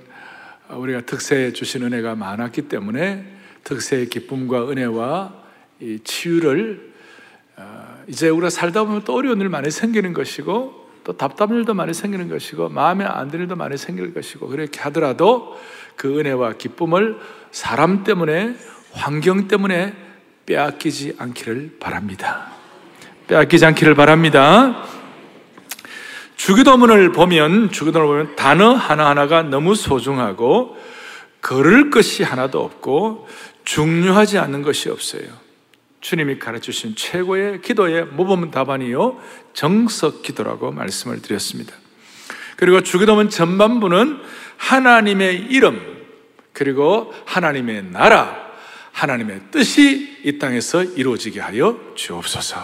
우리가 0.71 1.03
특세에 1.03 1.53
주신 1.53 1.83
은혜가 1.83 2.15
많았기 2.15 2.63
때문에 2.63 3.25
특세의 3.65 4.09
기쁨과 4.09 4.71
은혜와 4.71 5.35
이 5.81 6.01
치유를 6.03 6.95
어, 7.57 8.05
이제 8.07 8.29
우리가 8.29 8.51
살다 8.51 8.85
보면 8.85 9.03
또 9.05 9.15
어려운 9.15 9.41
일 9.41 9.49
많이 9.49 9.71
생기는 9.71 10.13
것이고 10.13 10.89
또 11.05 11.17
답답한 11.17 11.59
일도 11.59 11.75
많이 11.75 11.93
생기는 11.93 12.29
것이고 12.29 12.69
마음에 12.71 13.05
안 13.05 13.31
드는 13.31 13.45
일도 13.45 13.57
많이 13.57 13.77
생길 13.77 14.15
것이고 14.15 14.49
그렇게 14.49 14.81
하더라도 14.81 15.59
그 15.97 16.19
은혜와 16.19 16.55
기쁨을 16.55 17.19
사람 17.51 18.05
때문에 18.05 18.57
환경 18.93 19.49
때문에 19.49 20.08
빼앗기지 20.49 21.17
않기를 21.19 21.77
바랍니다. 21.79 22.47
빼앗기지 23.27 23.67
않기를 23.67 23.95
바랍니다. 23.95 24.83
주기도문을 26.37 27.13
보면, 27.13 27.71
주기도문을 27.71 28.23
보면 28.23 28.37
단어 28.37 28.73
하나하나가 28.73 29.43
너무 29.43 29.75
소중하고, 29.75 30.79
걸을 31.43 31.91
것이 31.91 32.23
하나도 32.23 32.65
없고, 32.65 33.29
중요하지 33.65 34.39
않는 34.39 34.63
것이 34.63 34.89
없어요. 34.89 35.25
주님이 36.01 36.39
가르쳐 36.39 36.73
주신 36.73 36.95
최고의 36.97 37.61
기도의 37.61 38.07
모범 38.07 38.51
답안이요, 38.51 39.21
정석 39.53 40.23
기도라고 40.23 40.71
말씀을 40.71 41.21
드렸습니다. 41.21 41.75
그리고 42.57 42.81
주기도문 42.81 43.29
전반부는 43.29 44.19
하나님의 44.57 45.49
이름, 45.51 46.07
그리고 46.55 47.13
하나님의 47.27 47.91
나라, 47.91 48.48
하나님의 48.99 49.41
뜻이 49.53 50.19
이 50.25 50.39
땅에서 50.39 50.83
이루어지게 50.83 51.39
하여 51.39 51.79
주옵소서. 51.95 52.57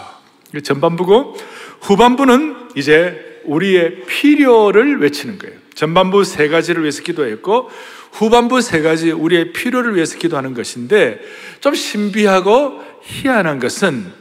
전반부고 0.63 1.37
후반부는 1.79 2.71
이제 2.75 3.41
우리의 3.45 4.01
필요를 4.05 4.99
외치는 4.99 5.39
거예요. 5.39 5.55
전반부 5.75 6.25
세 6.25 6.49
가지를 6.49 6.81
위해서 6.81 7.03
기도했고 7.03 7.69
후반부 8.11 8.61
세 8.61 8.81
가지 8.81 9.11
우리의 9.11 9.53
필요를 9.53 9.95
위해서 9.95 10.17
기도하는 10.17 10.53
것인데 10.53 11.19
좀 11.61 11.73
신비하고 11.73 12.81
희한한 13.03 13.59
것은 13.59 14.11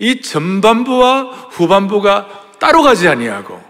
이 0.00 0.22
전반부와 0.22 1.50
후반부가 1.52 2.56
따로 2.58 2.82
가지 2.82 3.06
아니하고 3.06 3.62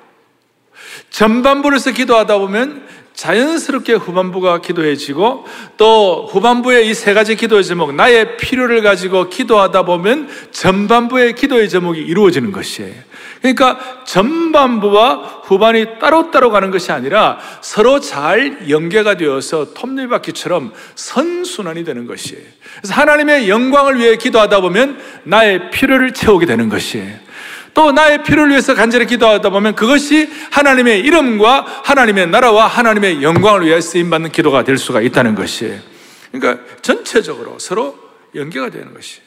전반부에서 1.11 1.93
기도하다 1.93 2.39
보면 2.39 2.87
자연스럽게 3.15 3.95
후반부가 3.95 4.61
기도해지고 4.61 5.47
또 5.77 6.29
후반부의 6.31 6.89
이 6.89 6.95
세 6.95 7.13
가지 7.15 7.37
기도의 7.37 7.65
제목, 7.65 7.95
나의 7.95 8.37
필요를 8.37 8.83
가지고 8.83 9.29
기도하다 9.29 9.83
보면 9.85 10.29
전반부의 10.53 11.35
기도의 11.35 11.69
제목이 11.69 12.01
이루어지는 12.01 12.51
것이에요. 12.51 12.95
그러니까 13.41 13.79
전반부와 14.07 15.43
후반이 15.45 15.99
따로따로 16.01 16.51
가는 16.51 16.71
것이 16.71 16.93
아니라 16.93 17.39
서로 17.61 18.01
잘 18.01 18.71
연계가 18.71 19.17
되어서 19.19 19.75
톱니바퀴처럼 19.75 20.73
선순환이 20.95 21.85
되는 21.85 22.07
것이에요. 22.07 22.43
그래서 22.79 22.95
하나님의 22.95 23.51
영광을 23.51 23.99
위해 23.99 24.17
기도하다 24.17 24.61
보면 24.63 24.99
나의 25.25 25.71
필요를 25.71 26.15
채우게 26.15 26.47
되는 26.47 26.71
것이에요. 26.71 27.25
또 27.75 27.91
나의 27.93 28.23
필요를 28.23 28.51
위해서 28.51 28.75
간절히 28.75 29.07
기도하다 29.07 29.51
보면 29.51 29.75
그것이 29.75 30.31
하나님의 30.51 31.01
이름과 31.01 31.83
하나님의 31.85 32.29
나라와 32.29 32.67
하나님의 32.69 33.23
영광을 33.23 33.67
위해 33.67 33.81
쓰임받는 33.81 34.31
기도가 34.31 34.63
될 34.63 34.79
수가 34.79 35.01
있다는 35.01 35.35
것이에요. 35.35 35.81
그러니까 36.31 36.65
전체적으로 36.81 37.59
서로 37.59 37.99
연계가 38.35 38.71
되는 38.71 38.95
것이에요. 38.95 39.24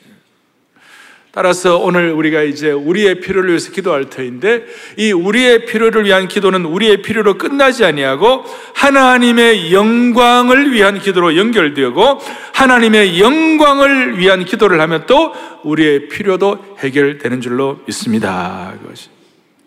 따라서 1.37 1.77
오늘 1.77 2.13
우리가 2.13 2.41
이제 2.41 2.71
우리의 2.71 3.19
필요를 3.19 3.49
위해서 3.49 3.71
기도할 3.71 4.09
터인데 4.09 4.65
이 4.97 5.11
우리의 5.11 5.67
필요를 5.67 6.03
위한 6.03 6.27
기도는 6.27 6.65
우리의 6.65 7.03
필요로 7.03 7.37
끝나지 7.37 7.85
아니하고 7.85 8.43
하나님의 8.73 9.71
영광을 9.71 10.71
위한 10.73 10.97
기도로 10.97 11.37
연결되고 11.37 12.19
하나님의 12.53 13.21
영광을 13.21 14.17
위한 14.17 14.45
기도를 14.45 14.81
하면 14.81 15.05
또 15.05 15.31
우리의 15.63 16.07
필요도 16.07 16.77
해결되는 16.79 17.39
줄로 17.41 17.81
믿습니다. 17.85 18.73
그것이. 18.81 19.09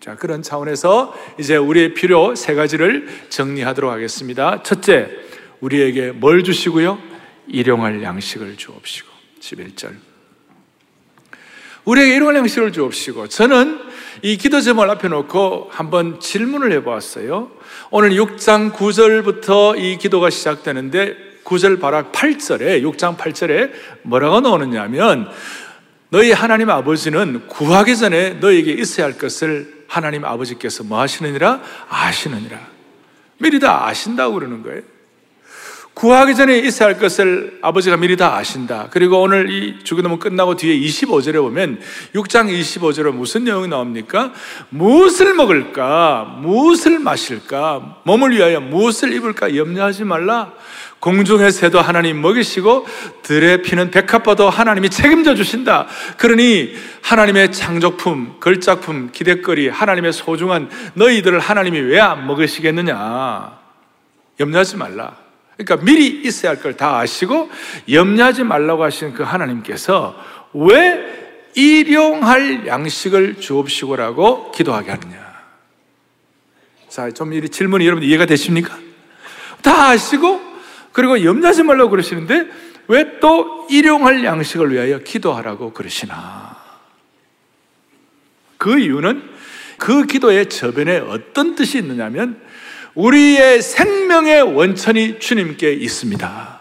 자, 0.00 0.16
그런 0.16 0.42
차원에서 0.42 1.14
이제 1.38 1.56
우리의 1.56 1.94
필요 1.94 2.34
세 2.34 2.56
가지를 2.56 3.06
정리하도록 3.28 3.92
하겠습니다. 3.92 4.64
첫째, 4.64 5.08
우리에게 5.60 6.10
뭘 6.10 6.42
주시고요? 6.42 6.98
일용할 7.46 8.02
양식을 8.02 8.56
주옵시고. 8.56 9.08
11절. 9.38 10.09
우리에게 11.84 12.16
일용할 12.16 12.36
양식을 12.36 12.72
주옵시고 12.72 13.28
저는 13.28 13.80
이 14.22 14.36
기도 14.36 14.60
제목을 14.60 14.90
앞에 14.90 15.08
놓고 15.08 15.68
한번 15.70 16.20
질문을 16.20 16.72
해보았어요. 16.72 17.50
오늘 17.90 18.10
6장 18.10 18.72
9절부터 18.72 19.78
이 19.78 19.96
기도가 19.98 20.30
시작되는데 20.30 21.16
9절 21.44 21.80
바로 21.80 22.02
8절에 22.12 22.82
6장 22.82 23.16
8절에 23.16 23.72
뭐라고 24.02 24.40
나오느냐 24.40 24.82
하면 24.82 25.30
너희 26.10 26.32
하나님 26.32 26.70
아버지는 26.70 27.46
구하기 27.46 27.96
전에 27.96 28.34
너에게 28.34 28.72
있어야 28.72 29.06
할 29.06 29.16
것을 29.16 29.84
하나님 29.88 30.24
아버지께서 30.24 30.84
뭐 30.84 31.00
하시느니라 31.00 31.60
아시느니라 31.88 32.58
미리 33.38 33.58
다 33.58 33.86
아신다고 33.86 34.34
그러는 34.34 34.62
거예요. 34.62 34.82
구하기 36.00 36.34
전에 36.34 36.56
있어야 36.60 36.88
할 36.88 36.98
것을 36.98 37.58
아버지가 37.60 37.98
미리 37.98 38.16
다 38.16 38.34
아신다. 38.34 38.88
그리고 38.90 39.20
오늘 39.20 39.50
이 39.50 39.84
주기도문 39.84 40.18
끝나고 40.18 40.56
뒤에 40.56 40.74
25절에 40.80 41.34
보면 41.42 41.78
6장 42.14 42.48
25절에 42.48 43.12
무슨 43.12 43.44
내용이 43.44 43.68
나옵니까? 43.68 44.32
무엇을 44.70 45.34
먹을까? 45.34 46.38
무엇을 46.40 47.00
마실까? 47.00 47.98
몸을 48.04 48.30
위하여 48.34 48.60
무엇을 48.60 49.12
입을까? 49.12 49.54
염려하지 49.54 50.04
말라. 50.04 50.54
공중의 51.00 51.52
새도 51.52 51.82
하나님 51.82 52.22
먹이시고 52.22 52.86
들에 53.22 53.60
피는 53.60 53.90
백합화도 53.90 54.48
하나님이 54.48 54.88
책임져 54.88 55.34
주신다. 55.34 55.86
그러니 56.16 56.76
하나님의 57.02 57.52
창조품, 57.52 58.36
걸작품, 58.40 59.10
기대거리, 59.12 59.68
하나님의 59.68 60.14
소중한 60.14 60.70
너희들을 60.94 61.38
하나님이 61.40 61.78
왜 61.78 62.00
안 62.00 62.26
먹으시겠느냐? 62.26 63.52
염려하지 64.40 64.78
말라. 64.78 65.29
그러니까 65.64 65.84
미리 65.84 66.22
있어야 66.26 66.52
할 66.52 66.62
걸 66.62 66.74
다 66.76 66.98
아시고 66.98 67.50
염려하지 67.90 68.44
말라고 68.44 68.82
하시는 68.84 69.12
그 69.12 69.22
하나님께서 69.22 70.16
왜 70.54 71.48
일용할 71.54 72.66
양식을 72.66 73.40
주옵시고라고 73.40 74.52
기도하게 74.52 74.90
하느냐. 74.92 75.30
자, 76.88 77.10
좀 77.10 77.32
이 77.32 77.48
질문이 77.48 77.86
여러분 77.86 78.04
이해가 78.04 78.26
되십니까? 78.26 78.78
다 79.62 79.88
아시고 79.90 80.40
그리고 80.92 81.22
염려하지 81.22 81.62
말라고 81.64 81.90
그러시는데 81.90 82.48
왜 82.88 83.20
또 83.20 83.66
일용할 83.70 84.24
양식을 84.24 84.72
위하여 84.72 84.98
기도하라고 84.98 85.72
그러시나? 85.72 86.56
그 88.56 88.78
이유는 88.78 89.22
그 89.78 90.06
기도의 90.06 90.48
저변에 90.48 90.98
어떤 90.98 91.54
뜻이 91.54 91.78
있느냐면 91.78 92.40
우리의 92.94 93.62
생명의 93.62 94.42
원천이 94.42 95.18
주님께 95.18 95.72
있습니다. 95.72 96.60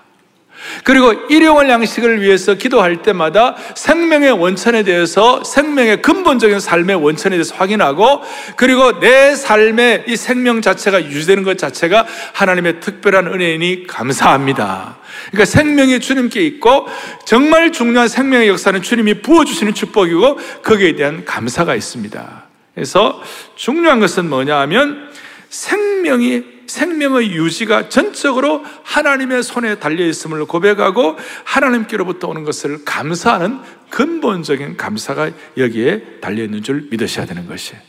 그리고 0.83 1.13
일용할 1.29 1.69
양식을 1.69 2.21
위해서 2.21 2.53
기도할 2.53 3.01
때마다 3.01 3.55
생명의 3.75 4.31
원천에 4.31 4.83
대해서 4.83 5.43
생명의 5.43 6.01
근본적인 6.01 6.59
삶의 6.59 6.97
원천에 6.97 7.35
대해서 7.35 7.55
확인하고 7.55 8.21
그리고 8.55 8.99
내 8.99 9.35
삶의 9.35 10.05
이 10.07 10.15
생명 10.15 10.61
자체가 10.61 11.05
유지되는 11.05 11.43
것 11.43 11.57
자체가 11.57 12.05
하나님의 12.33 12.79
특별한 12.81 13.27
은혜이니 13.27 13.87
감사합니다. 13.87 14.97
그러니까 15.31 15.45
생명이 15.45 15.99
주님께 15.99 16.41
있고 16.45 16.87
정말 17.25 17.71
중요한 17.71 18.07
생명의 18.07 18.47
역사는 18.49 18.81
주님이 18.81 19.21
부어주시는 19.21 19.73
축복이고 19.73 20.39
거기에 20.63 20.95
대한 20.95 21.25
감사가 21.25 21.75
있습니다. 21.75 22.43
그래서 22.75 23.21
중요한 23.55 23.99
것은 23.99 24.29
뭐냐 24.29 24.57
하면 24.59 25.09
생명이 25.49 26.59
생명의 26.67 27.31
유지가 27.31 27.89
전적으로 27.89 28.63
하나님의 28.83 29.41
손에 29.41 29.79
달려 29.79 30.05
있음을 30.05 30.45
고백하고 30.45 31.17
하나님께로부터 31.43 32.27
오는 32.27 32.43
것을 32.43 32.85
감사하는 32.85 33.59
근본적인 33.89 34.77
감사가 34.77 35.31
여기에 35.57 36.19
달려 36.21 36.43
있는 36.43 36.61
줄 36.61 36.87
믿으셔야 36.91 37.25
되는 37.25 37.47
것이에요. 37.47 37.81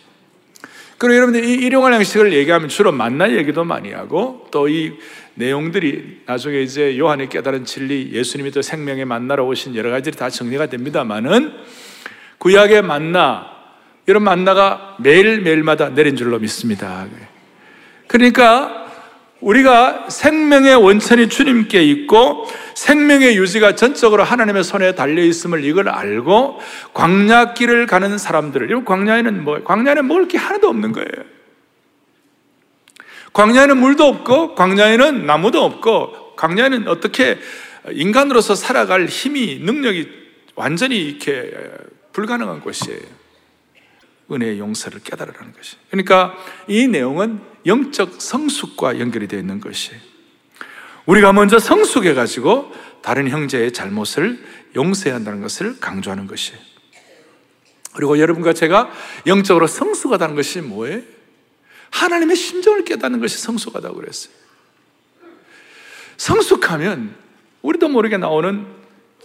그리고 0.97 1.17
여러분들 1.17 1.45
이 1.45 1.53
일용할 1.55 1.93
양식을 1.95 2.33
얘기하면 2.33 2.69
주로 2.69 2.93
만나 2.93 3.31
얘기도 3.31 3.65
많이 3.65 3.93
하고 3.93 4.47
또 4.51 4.69
이 4.69 4.93
내용들이 5.41 6.23
나중에 6.27 6.61
이제 6.61 6.99
요한의 6.99 7.29
깨달은 7.29 7.65
진리, 7.65 8.11
예수님이 8.13 8.51
또 8.51 8.63
생명의 8.63 9.07
만나러 9.07 9.45
오신 9.47 9.75
여러 9.75 9.91
가지들이 9.91 10.17
다 10.17 10.29
정리가 10.29 10.67
됩니다만은 10.67 11.53
구약의 12.39 12.83
만나 12.83 13.47
이런 14.07 14.23
만나가 14.23 14.97
매일 15.01 15.41
매일마다 15.41 15.91
내린 15.91 16.17
줄로 16.17 16.39
믿습니다. 16.39 17.07
그러니까 18.11 18.89
우리가 19.41 20.11
생명의 20.11 20.75
원천이 20.75 21.29
주님께 21.29 21.81
있고 21.85 22.45
생명의 22.75 23.37
유지가 23.37 23.77
전적으로 23.77 24.25
하나님의 24.25 24.65
손에 24.65 24.97
달려 24.97 25.23
있음을 25.23 25.65
이걸 25.65 25.89
알고 25.89 26.59
광야길을 26.93 27.87
가는 27.87 28.19
사람들을 28.19 28.69
이 28.69 28.85
광야에는 28.85 29.45
뭐 29.45 29.63
광야에는 29.63 30.09
먹을 30.09 30.27
게 30.27 30.39
하나도 30.39 30.69
없는 30.69 30.91
거예요. 30.91 31.09
광야에는 33.33 33.77
물도 33.77 34.05
없고 34.05 34.57
광야에는 34.57 35.25
나무도 35.25 35.65
없고 35.65 36.35
광야에는 36.35 36.89
어떻게 36.89 37.39
인간으로서 37.93 38.57
살아갈 38.57 39.07
힘이 39.07 39.61
능력이 39.61 40.09
완전히 40.57 40.99
이렇게 40.99 41.53
불가능한 42.13 42.61
곳이에요. 42.61 43.21
은혜의 44.33 44.59
용서를 44.59 45.01
깨달으라는 45.05 45.53
것이. 45.53 45.77
그러니까 45.91 46.37
이 46.67 46.89
내용은 46.89 47.50
영적 47.67 48.21
성숙과 48.21 48.99
연결이 48.99 49.29
되어 49.29 49.39
있는 49.39 49.61
것이. 49.61 49.93
우리가 51.07 51.33
먼저 51.33 51.59
성숙해 51.59 52.15
가지고 52.15 52.73
다른 53.03 53.29
형제의 53.29 53.73
잘못을 53.73 54.45
용서해야 54.77 55.17
한다는 55.17 55.41
것을 55.41 55.81
강조하는 55.81 56.27
것이. 56.27 56.53
그리고 57.93 58.19
여러분과 58.19 58.53
제가 58.53 58.91
영적으로 59.27 59.67
성숙하다는 59.67 60.37
것이 60.37 60.61
뭐예요? 60.61 61.03
하나님의 61.91 62.37
심정을 62.37 62.85
깨닫는 62.85 63.21
것이 63.21 63.39
성숙하다고 63.39 63.97
그랬어요. 63.97 64.33
성숙하면 66.17 67.15
우리도 67.63 67.89
모르게 67.89 68.17
나오는 68.17 68.67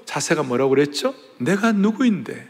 자세가 0.05 0.43
뭐라고 0.43 0.71
그랬죠? 0.71 1.13
내가 1.37 1.71
누구인데? 1.71 2.49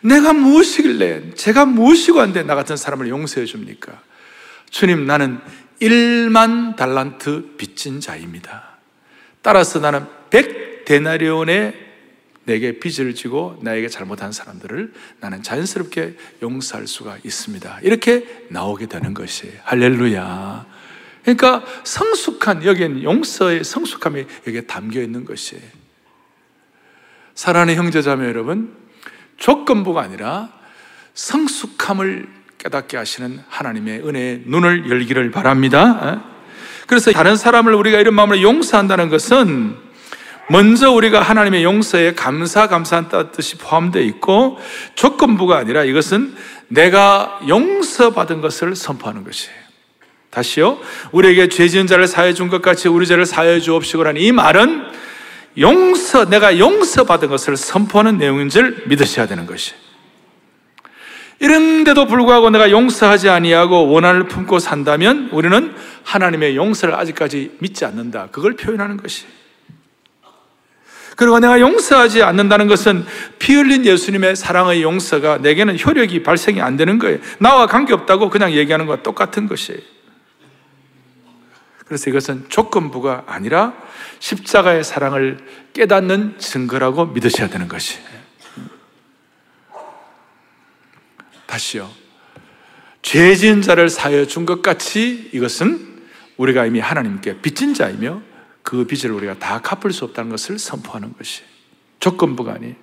내가 0.00 0.32
무엇이길래, 0.32 1.34
제가 1.34 1.66
무엇이고 1.66 2.20
한데 2.20 2.42
나 2.42 2.54
같은 2.54 2.76
사람을 2.76 3.08
용서해 3.08 3.44
줍니까? 3.46 4.00
주님, 4.70 5.06
나는 5.06 5.40
1만 5.80 6.76
달란트 6.76 7.56
빚진 7.56 8.00
자입니다. 8.00 8.78
따라서 9.42 9.78
나는 9.78 10.06
100데나리온의 10.30 11.86
내게 12.44 12.78
빚을 12.78 13.14
지고 13.14 13.58
나에게 13.62 13.88
잘못한 13.88 14.32
사람들을 14.32 14.92
나는 15.20 15.42
자연스럽게 15.42 16.16
용서할 16.42 16.86
수가 16.86 17.18
있습니다. 17.24 17.80
이렇게 17.82 18.46
나오게 18.50 18.86
되는 18.86 19.14
것이에요. 19.14 19.60
할렐루야. 19.64 20.66
그러니까 21.22 21.64
성숙한, 21.82 22.64
여기엔 22.64 23.02
용서의 23.02 23.64
성숙함이 23.64 24.26
여기에 24.46 24.62
담겨 24.62 25.02
있는 25.02 25.24
것이에요. 25.24 25.64
사랑하는 27.34 27.74
형제자매 27.74 28.26
여러분, 28.26 28.76
조건부가 29.36 30.02
아니라 30.02 30.52
성숙함을 31.14 32.28
깨닫게 32.66 32.96
하시는 32.96 33.40
하나님의 33.48 34.00
은혜의 34.04 34.42
눈을 34.46 34.90
열기를 34.90 35.30
바랍니다. 35.30 36.20
그래서 36.88 37.12
다른 37.12 37.36
사람을 37.36 37.72
우리가 37.72 38.00
이런 38.00 38.14
마음으로 38.14 38.42
용서한다는 38.42 39.08
것은 39.08 39.76
먼저 40.48 40.90
우리가 40.90 41.22
하나님의 41.22 41.62
용서에 41.62 42.14
감사, 42.14 42.66
감사한다는 42.66 43.30
뜻이 43.30 43.56
포함되어 43.58 44.02
있고 44.02 44.58
조건부가 44.96 45.58
아니라 45.58 45.84
이것은 45.84 46.34
내가 46.68 47.40
용서받은 47.46 48.40
것을 48.40 48.74
선포하는 48.74 49.22
것이에요. 49.22 49.56
다시요. 50.30 50.78
우리에게 51.12 51.48
죄 51.48 51.68
지은 51.68 51.86
자를 51.86 52.08
사해 52.08 52.34
준 52.34 52.48
것 52.48 52.62
같이 52.62 52.88
우리 52.88 53.06
죄를 53.06 53.26
사해 53.26 53.60
주옵시고라는 53.60 54.20
이 54.20 54.32
말은 54.32 54.82
용서, 55.58 56.28
내가 56.28 56.58
용서받은 56.58 57.28
것을 57.28 57.56
선포하는 57.56 58.18
내용인 58.18 58.48
줄 58.48 58.82
믿으셔야 58.86 59.26
되는 59.26 59.46
것이. 59.46 59.72
이런데도 61.38 62.06
불구하고 62.06 62.50
내가 62.50 62.70
용서하지 62.70 63.28
아니하고 63.28 63.88
원한을 63.88 64.26
품고 64.28 64.58
산다면 64.58 65.28
우리는 65.32 65.74
하나님의 66.04 66.56
용서를 66.56 66.94
아직까지 66.94 67.56
믿지 67.58 67.84
않는다. 67.84 68.28
그걸 68.30 68.56
표현하는 68.56 68.96
것이. 68.96 69.26
그리고 71.16 71.38
내가 71.40 71.60
용서하지 71.60 72.22
않는다는 72.22 72.68
것은 72.68 73.04
피 73.38 73.54
흘린 73.54 73.86
예수님의 73.86 74.36
사랑의 74.36 74.82
용서가 74.82 75.38
내게는 75.38 75.78
효력이 75.78 76.22
발생이 76.22 76.60
안 76.60 76.76
되는 76.76 76.98
거예요. 76.98 77.18
나와 77.38 77.66
관계없다고 77.66 78.28
그냥 78.28 78.52
얘기하는 78.52 78.86
것과 78.86 79.02
똑같은 79.02 79.46
것이에요. 79.46 79.80
그래서 81.86 82.10
이것은 82.10 82.46
조건부가 82.48 83.24
아니라 83.26 83.72
십자가의 84.18 84.84
사랑을 84.84 85.38
깨닫는 85.72 86.38
증거라고 86.38 87.06
믿으셔야 87.06 87.48
되는 87.48 87.68
것이. 87.68 87.98
다시요. 91.46 91.90
죄 93.02 93.34
지은 93.34 93.62
자를 93.62 93.88
사여 93.88 94.26
준 94.26 94.46
것 94.46 94.62
같이 94.62 95.30
이것은 95.32 95.96
우리가 96.36 96.66
이미 96.66 96.80
하나님께 96.80 97.40
빚진 97.40 97.72
자이며 97.72 98.20
그 98.62 98.84
빚을 98.84 99.12
우리가 99.12 99.38
다 99.38 99.60
갚을 99.60 99.92
수 99.92 100.04
없다는 100.04 100.30
것을 100.30 100.58
선포하는 100.58 101.12
것이 101.16 101.42
조건부가 102.00 102.54
아니. 102.54 102.74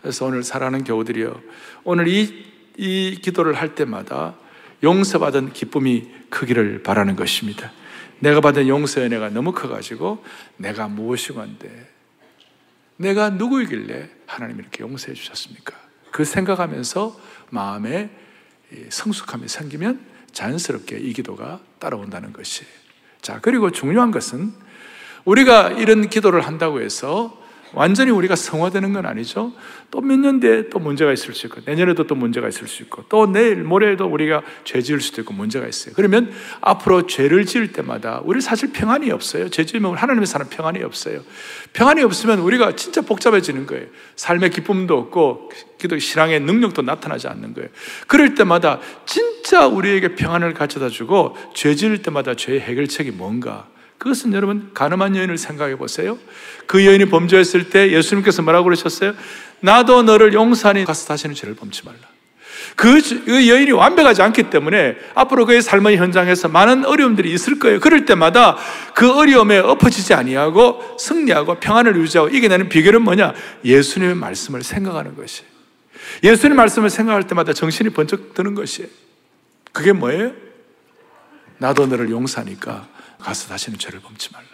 그래서 0.00 0.26
오늘 0.26 0.44
사랑하는 0.44 0.84
교우들이요. 0.84 1.42
오늘 1.84 2.06
이, 2.06 2.44
이 2.76 3.18
기도를 3.20 3.54
할 3.54 3.74
때마다 3.74 4.36
용서받은 4.84 5.52
기쁨이 5.52 6.08
크기를 6.30 6.84
바라는 6.84 7.16
것입니다. 7.16 7.72
내가 8.20 8.40
받은 8.40 8.68
용서의 8.68 9.06
은혜가 9.06 9.30
너무 9.30 9.52
커가지고 9.52 10.24
내가 10.56 10.86
무엇이건데 10.88 11.90
내가 12.96 13.30
누구이길래 13.30 14.08
하나님이 14.26 14.60
이렇게 14.60 14.82
용서해 14.84 15.14
주셨습니까? 15.14 15.87
그 16.10 16.24
생각하면서 16.24 17.18
마음에 17.50 18.10
성숙함이 18.88 19.48
생기면 19.48 20.00
자연스럽게 20.32 20.98
이 20.98 21.12
기도가 21.12 21.60
따라온다는 21.78 22.32
것이. 22.32 22.64
자, 23.22 23.40
그리고 23.40 23.70
중요한 23.70 24.10
것은 24.10 24.52
우리가 25.24 25.70
이런 25.70 26.08
기도를 26.08 26.42
한다고 26.42 26.80
해서 26.80 27.42
완전히 27.72 28.10
우리가 28.10 28.36
성화되는 28.36 28.92
건 28.92 29.06
아니죠. 29.06 29.52
또 29.90 30.00
몇 30.00 30.18
년 30.18 30.40
뒤에 30.40 30.68
또 30.68 30.78
문제가 30.78 31.12
있을 31.12 31.34
수 31.34 31.46
있고, 31.46 31.60
내년에도 31.64 32.06
또 32.06 32.14
문제가 32.14 32.48
있을 32.48 32.66
수 32.66 32.82
있고, 32.82 33.04
또 33.08 33.30
내일, 33.30 33.56
모레에도 33.62 34.06
우리가 34.06 34.42
죄 34.64 34.80
지을 34.82 35.00
수도 35.00 35.22
있고 35.22 35.32
문제가 35.32 35.66
있어요. 35.66 35.94
그러면 35.96 36.30
앞으로 36.60 37.06
죄를 37.06 37.46
지을 37.46 37.72
때마다 37.72 38.20
우리 38.24 38.40
사실 38.40 38.72
평안이 38.72 39.10
없어요. 39.10 39.48
죄 39.48 39.64
지으면 39.64 39.96
하나님의 39.96 40.26
사는 40.26 40.46
평안이 40.48 40.82
없어요. 40.82 41.22
평안이 41.72 42.02
없으면 42.02 42.40
우리가 42.40 42.76
진짜 42.76 43.00
복잡해지는 43.00 43.66
거예요. 43.66 43.86
삶의 44.16 44.50
기쁨도 44.50 44.96
없고, 44.98 45.50
기도 45.78 45.98
신앙의 45.98 46.40
능력도 46.40 46.82
나타나지 46.82 47.28
않는 47.28 47.54
거예요. 47.54 47.68
그럴 48.06 48.34
때마다 48.34 48.80
진짜 49.06 49.66
우리에게 49.66 50.16
평안을 50.16 50.52
가져다 50.54 50.88
주고, 50.88 51.36
죄 51.54 51.74
지을 51.74 52.02
때마다 52.02 52.34
죄의 52.34 52.60
해결책이 52.60 53.12
뭔가, 53.12 53.68
그것은 53.98 54.32
여러분 54.32 54.70
가늠한 54.74 55.16
여인을 55.16 55.38
생각해 55.38 55.76
보세요. 55.76 56.18
그 56.66 56.86
여인이 56.86 57.06
범죄했을 57.06 57.68
때 57.68 57.92
예수님께서 57.92 58.42
뭐라고 58.42 58.64
그러셨어요? 58.64 59.14
나도 59.60 60.02
너를 60.02 60.32
용서하니 60.32 60.84
가서 60.84 61.06
다시는 61.08 61.34
죄를 61.34 61.54
범치 61.54 61.84
말라. 61.84 61.98
그, 62.76 63.00
그 63.24 63.48
여인이 63.48 63.72
완벽하지 63.72 64.22
않기 64.22 64.50
때문에 64.50 64.96
앞으로 65.14 65.46
그의 65.46 65.62
삶의 65.62 65.96
현장에서 65.96 66.48
많은 66.48 66.84
어려움들이 66.84 67.32
있을 67.32 67.58
거예요. 67.58 67.80
그럴 67.80 68.04
때마다 68.04 68.56
그 68.94 69.10
어려움에 69.12 69.58
엎어지지 69.58 70.14
아니하고 70.14 70.96
승리하고 70.98 71.56
평안을 71.56 71.96
유지하고 71.96 72.28
이겨내는 72.28 72.68
비결은 72.68 73.02
뭐냐? 73.02 73.34
예수님의 73.64 74.14
말씀을 74.14 74.62
생각하는 74.62 75.16
것이. 75.16 75.42
예수님 76.22 76.56
말씀을 76.56 76.90
생각할 76.90 77.26
때마다 77.26 77.52
정신이 77.52 77.90
번쩍 77.90 78.34
드는 78.34 78.54
것이에요. 78.54 78.88
그게 79.72 79.92
뭐예요? 79.92 80.32
나도 81.58 81.86
너를 81.86 82.10
용서하니까 82.10 82.86
가서 83.20 83.48
다시는 83.48 83.78
죄를 83.78 84.00
범치 84.00 84.30
말라. 84.32 84.46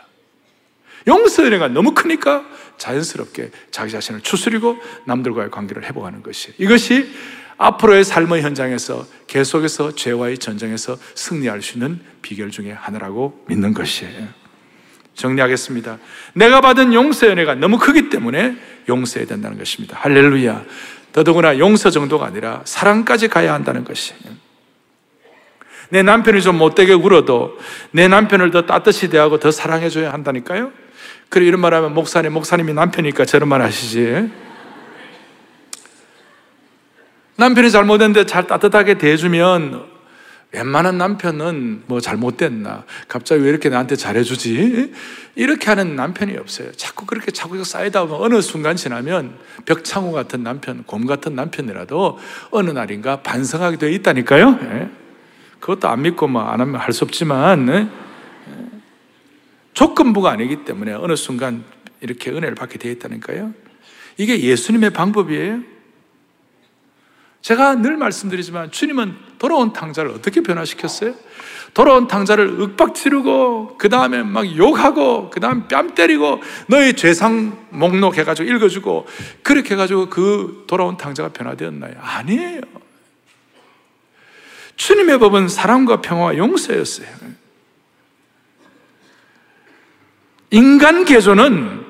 용서의 1.06 1.48
은혜가 1.48 1.68
너무 1.68 1.92
크니까 1.92 2.44
자연스럽게 2.78 3.50
자기 3.70 3.92
자신을 3.92 4.22
추스리고 4.22 4.78
남들과의 5.06 5.50
관계를 5.50 5.84
회복하는 5.84 6.22
것이 6.22 6.54
이것이 6.58 7.12
앞으로의 7.56 8.04
삶의 8.04 8.42
현장에서 8.42 9.06
계속해서 9.26 9.94
죄와의 9.94 10.38
전쟁에서 10.38 10.96
승리할 11.14 11.62
수 11.62 11.74
있는 11.74 12.00
비결 12.22 12.50
중에 12.50 12.72
하나라고 12.72 13.44
믿는 13.48 13.74
것이에요. 13.74 14.28
정리하겠습니다. 15.14 15.98
내가 16.34 16.60
받은 16.60 16.92
용서의 16.92 17.32
은혜가 17.32 17.54
너무 17.54 17.78
크기 17.78 18.08
때문에 18.08 18.56
용서해야 18.88 19.28
된다는 19.28 19.58
것입니다. 19.58 19.96
할렐루야. 20.00 20.64
더더구나 21.12 21.58
용서 21.58 21.90
정도가 21.90 22.26
아니라 22.26 22.62
사랑까지 22.64 23.28
가야 23.28 23.54
한다는 23.54 23.84
것이에요. 23.84 24.43
내 25.90 26.02
남편이 26.02 26.42
좀 26.42 26.56
못되게 26.58 26.94
굴어도 26.94 27.58
내 27.90 28.08
남편을 28.08 28.50
더 28.50 28.66
따뜻히 28.66 29.08
대하고 29.08 29.38
더 29.38 29.50
사랑해줘야 29.50 30.12
한다니까요? 30.12 30.72
그래, 31.28 31.46
이런 31.46 31.60
말 31.60 31.74
하면 31.74 31.94
목사님, 31.94 32.32
목사님이 32.32 32.74
남편이니까 32.74 33.24
저런 33.24 33.48
말 33.48 33.62
하시지. 33.62 34.30
남편이 37.36 37.70
잘못했는데 37.70 38.26
잘 38.26 38.46
따뜻하게 38.46 38.98
대해주면 38.98 39.94
웬만한 40.52 40.96
남편은 40.98 41.82
뭐 41.86 42.00
잘못됐나? 42.00 42.84
갑자기 43.08 43.42
왜 43.42 43.50
이렇게 43.50 43.68
나한테 43.68 43.96
잘해주지? 43.96 44.92
이렇게 45.34 45.66
하는 45.66 45.96
남편이 45.96 46.36
없어요. 46.36 46.70
자꾸 46.72 47.06
그렇게 47.06 47.32
자꾸 47.32 47.62
쌓이다 47.64 48.04
보면 48.04 48.22
어느 48.22 48.40
순간 48.40 48.76
지나면 48.76 49.36
벽창호 49.64 50.12
같은 50.12 50.44
남편, 50.44 50.84
곰 50.84 51.06
같은 51.06 51.34
남편이라도 51.34 52.20
어느 52.52 52.70
날인가 52.70 53.22
반성하게 53.22 53.78
되어 53.78 53.88
있다니까요. 53.88 54.58
예. 54.62 55.03
그것도 55.64 55.88
안 55.88 56.02
믿고 56.02 56.28
뭐 56.28 56.42
안 56.42 56.60
하면 56.60 56.76
할 56.78 56.92
수 56.92 57.04
없지만 57.04 57.64
네? 57.64 57.88
조건부가 59.72 60.30
아니기 60.30 60.64
때문에 60.64 60.92
어느 60.92 61.16
순간 61.16 61.64
이렇게 62.00 62.30
은혜를 62.30 62.54
받게 62.54 62.78
되어 62.78 62.92
있다니까요. 62.92 63.54
이게 64.18 64.38
예수님의 64.40 64.90
방법이에요. 64.90 65.60
제가 67.40 67.76
늘 67.76 67.96
말씀드리지만 67.96 68.70
주님은 68.72 69.16
돌아온 69.38 69.72
탕자를 69.72 70.10
어떻게 70.10 70.42
변화시켰어요? 70.42 71.14
돌아온 71.72 72.08
탕자를 72.08 72.60
윽박 72.60 72.94
지르고 72.94 73.76
그 73.78 73.88
다음에 73.88 74.22
막 74.22 74.46
욕하고 74.56 75.30
그 75.30 75.40
다음 75.40 75.66
뺨 75.66 75.94
때리고 75.94 76.40
너의 76.68 76.94
죄상 76.94 77.66
목록 77.70 78.18
해가지고 78.18 78.48
읽어주고 78.48 79.06
그렇게 79.42 79.74
해가지고 79.74 80.10
그 80.10 80.64
돌아온 80.66 80.96
탕자가 80.96 81.30
변화되었나요? 81.30 81.94
아니에요. 82.00 82.83
주님의 84.76 85.18
법은 85.18 85.48
사랑과 85.48 86.00
평화와 86.00 86.36
용서였어요. 86.36 87.08
인간 90.50 91.04
개조는 91.04 91.84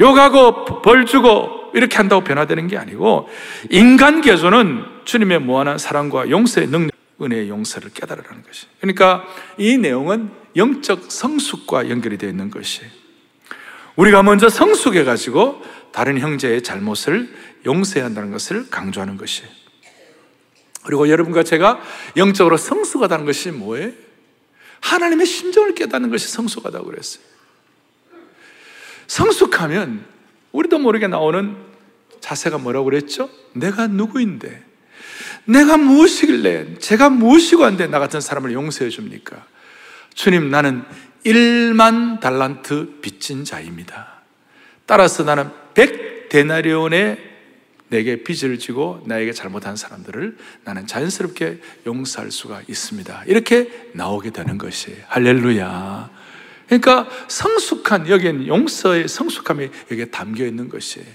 욕하고 0.00 0.82
벌 0.82 1.06
주고 1.06 1.70
이렇게 1.74 1.96
한다고 1.96 2.24
변화되는 2.24 2.68
게 2.68 2.76
아니고 2.76 3.28
인간 3.70 4.20
개조는 4.20 4.84
주님의 5.04 5.40
무한한 5.40 5.78
사랑과 5.78 6.28
용서의 6.28 6.68
능력, 6.68 6.92
은혜의 7.20 7.48
용서를 7.48 7.90
깨달으라는 7.94 8.42
것이. 8.42 8.66
그러니까 8.80 9.24
이 9.56 9.78
내용은 9.78 10.30
영적 10.56 11.10
성숙과 11.10 11.88
연결이 11.88 12.18
되어 12.18 12.28
있는 12.28 12.50
것이. 12.50 12.82
우리가 13.96 14.22
먼저 14.22 14.48
성숙해 14.48 15.04
가지고 15.04 15.62
다른 15.92 16.18
형제의 16.18 16.62
잘못을 16.62 17.34
용서해야 17.64 18.06
한다는 18.06 18.30
것을 18.30 18.68
강조하는 18.68 19.16
것이에요. 19.16 19.65
그리고 20.86 21.08
여러분과 21.08 21.42
제가 21.42 21.80
영적으로 22.16 22.56
성숙하다는 22.56 23.26
것이 23.26 23.50
뭐예요? 23.50 23.90
하나님의 24.80 25.26
심정을 25.26 25.74
깨닫는 25.74 26.10
것이 26.10 26.28
성숙하다고 26.28 26.86
그랬어요. 26.86 27.24
성숙하면 29.08 30.04
우리도 30.52 30.78
모르게 30.78 31.08
나오는 31.08 31.56
자세가 32.20 32.58
뭐라고 32.58 32.84
그랬죠? 32.84 33.28
내가 33.52 33.88
누구인데? 33.88 34.64
내가 35.44 35.76
무엇이길래? 35.76 36.78
제가 36.78 37.10
무엇이고 37.10 37.64
한데 37.64 37.88
나 37.88 37.98
같은 37.98 38.20
사람을 38.20 38.52
용서해 38.52 38.88
줍니까? 38.88 39.44
주님, 40.14 40.50
나는 40.50 40.84
1만 41.24 42.20
달란트 42.20 43.00
빚진 43.00 43.44
자입니다. 43.44 44.22
따라서 44.86 45.24
나는 45.24 45.50
100데나리온의 45.74 47.25
내게 47.88 48.22
빚을 48.24 48.58
지고 48.58 49.02
나에게 49.06 49.32
잘못한 49.32 49.76
사람들을 49.76 50.36
나는 50.64 50.86
자연스럽게 50.86 51.60
용서할 51.86 52.30
수가 52.30 52.62
있습니다. 52.68 53.24
이렇게 53.26 53.90
나오게 53.92 54.30
되는 54.30 54.58
것이에요. 54.58 54.98
할렐루야. 55.08 56.10
그러니까 56.66 57.08
성숙한 57.28 58.08
여기엔 58.08 58.46
용서의 58.48 59.06
성숙함이 59.06 59.70
여기에 59.90 60.06
담겨 60.06 60.44
있는 60.44 60.68
것이에요. 60.68 61.06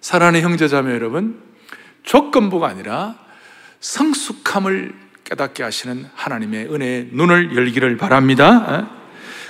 사랑하는 0.00 0.42
형제자매 0.42 0.92
여러분, 0.92 1.40
조건부가 2.02 2.68
아니라 2.68 3.18
성숙함을 3.80 4.94
깨닫게 5.24 5.62
하시는 5.62 6.06
하나님의 6.14 6.72
은혜의 6.72 7.08
눈을 7.12 7.56
열기를 7.56 7.96
바랍니다. 7.96 8.90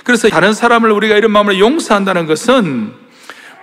그래서 0.03 0.27
다른 0.29 0.53
사람을 0.53 0.91
우리가 0.91 1.17
이런 1.17 1.31
마음으로 1.31 1.59
용서한다는 1.59 2.25
것은 2.25 2.93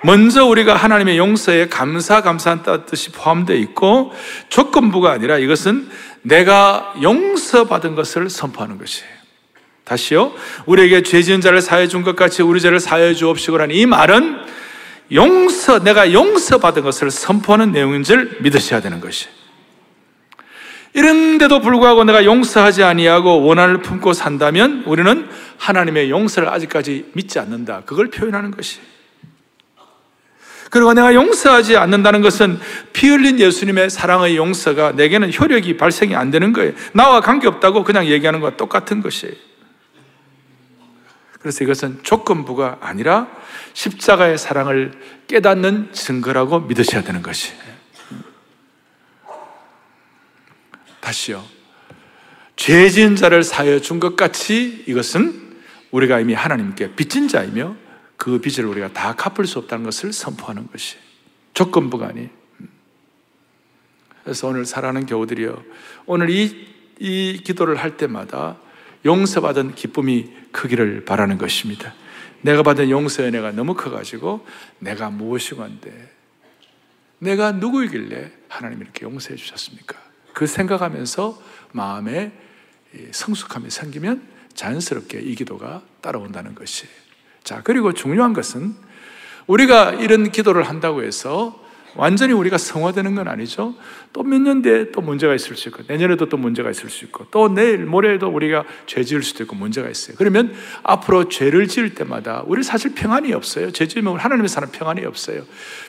먼저 0.06 0.44
우리가 0.46 0.76
하나님의 0.76 1.18
용서에 1.18 1.66
감사, 1.66 2.20
감사한 2.20 2.62
뜻이 2.86 3.10
포함되어 3.10 3.56
있고 3.56 4.12
조건부가 4.48 5.10
아니라 5.10 5.36
이것은 5.38 5.88
내가 6.22 6.94
용서받은 7.02 7.96
것을 7.96 8.30
선포하는 8.30 8.78
것이에요. 8.78 9.10
다시요. 9.82 10.32
우리에게 10.66 11.02
죄 11.02 11.22
지은 11.22 11.40
자를 11.40 11.60
사해 11.60 11.88
준 11.88 12.04
것 12.04 12.14
같이 12.14 12.42
우리 12.42 12.60
죄를 12.60 12.78
사해 12.78 13.14
주옵시고라는 13.14 13.74
이 13.74 13.84
말은 13.86 14.36
용서, 15.12 15.80
내가 15.82 16.12
용서받은 16.12 16.82
것을 16.84 17.10
선포하는 17.10 17.72
내용인 17.72 18.04
줄 18.04 18.38
믿으셔야 18.42 18.80
되는 18.80 19.00
것이. 19.00 19.26
이런데도 20.94 21.60
불구하고 21.60 22.04
내가 22.04 22.24
용서하지 22.24 22.84
아니하고 22.84 23.42
원한을 23.42 23.82
품고 23.82 24.12
산다면 24.12 24.84
우리는 24.86 25.28
하나님의 25.58 26.10
용서를 26.10 26.48
아직까지 26.48 27.10
믿지 27.14 27.40
않는다. 27.40 27.82
그걸 27.86 28.08
표현하는 28.10 28.52
것이. 28.52 28.78
그리고 30.70 30.92
내가 30.94 31.14
용서하지 31.14 31.76
않는다는 31.76 32.22
것은 32.22 32.58
피 32.92 33.08
흘린 33.08 33.38
예수님의 33.38 33.90
사랑의 33.90 34.36
용서가 34.36 34.92
내게는 34.92 35.32
효력이 35.32 35.76
발생이 35.76 36.14
안 36.14 36.30
되는 36.30 36.52
거예요. 36.52 36.72
나와 36.92 37.20
관계없다고 37.20 37.84
그냥 37.84 38.06
얘기하는 38.06 38.40
것과 38.40 38.56
똑같은 38.56 39.00
것이에요. 39.02 39.34
그래서 41.40 41.62
이것은 41.62 42.00
조건부가 42.02 42.78
아니라 42.80 43.28
십자가의 43.74 44.38
사랑을 44.38 44.92
깨닫는 45.28 45.90
증거라고 45.92 46.60
믿으셔야 46.60 47.02
되는 47.02 47.22
것이. 47.22 47.52
다시요. 51.00 51.44
죄 52.56 52.88
지은 52.88 53.14
자를 53.14 53.44
사여 53.44 53.80
준 53.80 54.00
것 54.00 54.16
같이 54.16 54.82
이것은 54.88 55.46
우리가 55.92 56.18
이미 56.20 56.34
하나님께 56.34 56.96
빚진 56.96 57.28
자이며 57.28 57.76
그 58.16 58.40
빚을 58.40 58.66
우리가 58.66 58.92
다 58.92 59.14
갚을 59.14 59.46
수 59.46 59.58
없다는 59.58 59.84
것을 59.84 60.12
선포하는 60.12 60.66
것이 60.70 60.96
조건부가 61.54 62.08
아니. 62.08 62.28
그래서 64.24 64.48
오늘 64.48 64.64
사랑하는 64.64 65.06
교우들이요. 65.06 65.62
오늘 66.06 66.30
이, 66.30 66.66
이 66.98 67.40
기도를 67.44 67.76
할 67.76 67.96
때마다 67.96 68.58
용서받은 69.04 69.74
기쁨이 69.74 70.32
크기를 70.50 71.04
바라는 71.04 71.38
것입니다. 71.38 71.94
내가 72.42 72.62
받은 72.62 72.90
용서의 72.90 73.28
은혜가 73.28 73.52
너무 73.52 73.74
커가지고 73.74 74.46
내가 74.78 75.10
무엇이고 75.10 75.62
한데 75.62 76.12
내가 77.18 77.52
누구이길래 77.52 78.32
하나님 78.48 78.82
이렇게 78.82 79.04
용서해 79.04 79.36
주셨습니까? 79.36 79.96
그 80.32 80.46
생각하면서 80.46 81.42
마음에 81.72 82.32
성숙함이 83.10 83.70
생기면 83.70 84.22
자연스럽게 84.54 85.20
이 85.20 85.34
기도가 85.34 85.82
따라온다는 86.00 86.54
것이. 86.54 86.86
자, 87.46 87.60
그리고 87.62 87.92
중요한 87.92 88.32
것은 88.32 88.74
우리가 89.46 89.92
이런 89.92 90.32
기도를 90.32 90.64
한다고 90.64 91.04
해서 91.04 91.64
완전히 91.96 92.32
우리가 92.32 92.58
성화되는 92.58 93.14
건 93.14 93.28
아니죠. 93.28 93.74
또 94.12 94.22
몇 94.22 94.40
년 94.40 94.62
뒤에 94.62 94.92
또 94.92 95.00
문제가 95.00 95.34
있을 95.34 95.56
수 95.56 95.68
있고, 95.68 95.82
내년에도 95.86 96.28
또 96.28 96.36
문제가 96.36 96.70
있을 96.70 96.88
수 96.88 97.04
있고, 97.04 97.26
또 97.30 97.48
내일, 97.48 97.84
모레에도 97.84 98.28
우리가 98.28 98.64
죄 98.86 99.02
지을 99.04 99.22
수도 99.22 99.44
있고 99.44 99.56
문제가 99.56 99.88
있어요. 99.88 100.16
그러면 100.16 100.54
앞으로 100.82 101.28
죄를 101.28 101.68
지을 101.68 101.94
때마다 101.94 102.42
우리 102.46 102.62
사실 102.62 102.94
평안이 102.94 103.32
없어요. 103.32 103.70
죄 103.72 103.86
지으면 103.86 104.16
하나님의 104.18 104.48
사는 104.48 104.70
평안이 104.70 105.04
없어요. 105.04 105.42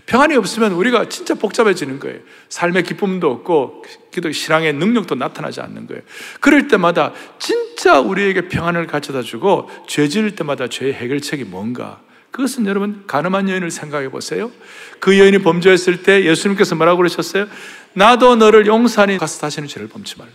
평안이 0.05 0.35
없으면 0.35 0.73
우리가 0.73 1.09
진짜 1.09 1.35
복잡해지는 1.35 1.99
거예요. 1.99 2.19
삶의 2.49 2.83
기쁨도 2.83 3.29
없고, 3.31 3.83
기도 4.11 4.31
신앙의 4.31 4.73
능력도 4.73 5.15
나타나지 5.15 5.61
않는 5.61 5.87
거예요. 5.87 6.01
그럴 6.39 6.67
때마다 6.67 7.13
진짜 7.39 7.99
우리에게 7.99 8.47
평안을 8.49 8.87
가져다 8.87 9.21
주고, 9.21 9.69
죄 9.87 10.07
지을 10.07 10.35
때마다 10.35 10.67
죄의 10.67 10.93
해결책이 10.93 11.43
뭔가, 11.45 12.01
그것은 12.31 12.65
여러분 12.65 13.03
가늠한 13.07 13.49
여인을 13.49 13.71
생각해 13.71 14.09
보세요. 14.09 14.51
그 14.99 15.17
여인이 15.17 15.39
범죄했을 15.39 16.03
때 16.03 16.25
예수님께서 16.25 16.75
뭐라고 16.75 16.97
그러셨어요? 16.97 17.47
나도 17.93 18.35
너를 18.35 18.67
용서하니 18.67 19.17
가서 19.17 19.39
다시는 19.39 19.67
죄를 19.67 19.87
범치 19.87 20.17
말라. 20.17 20.31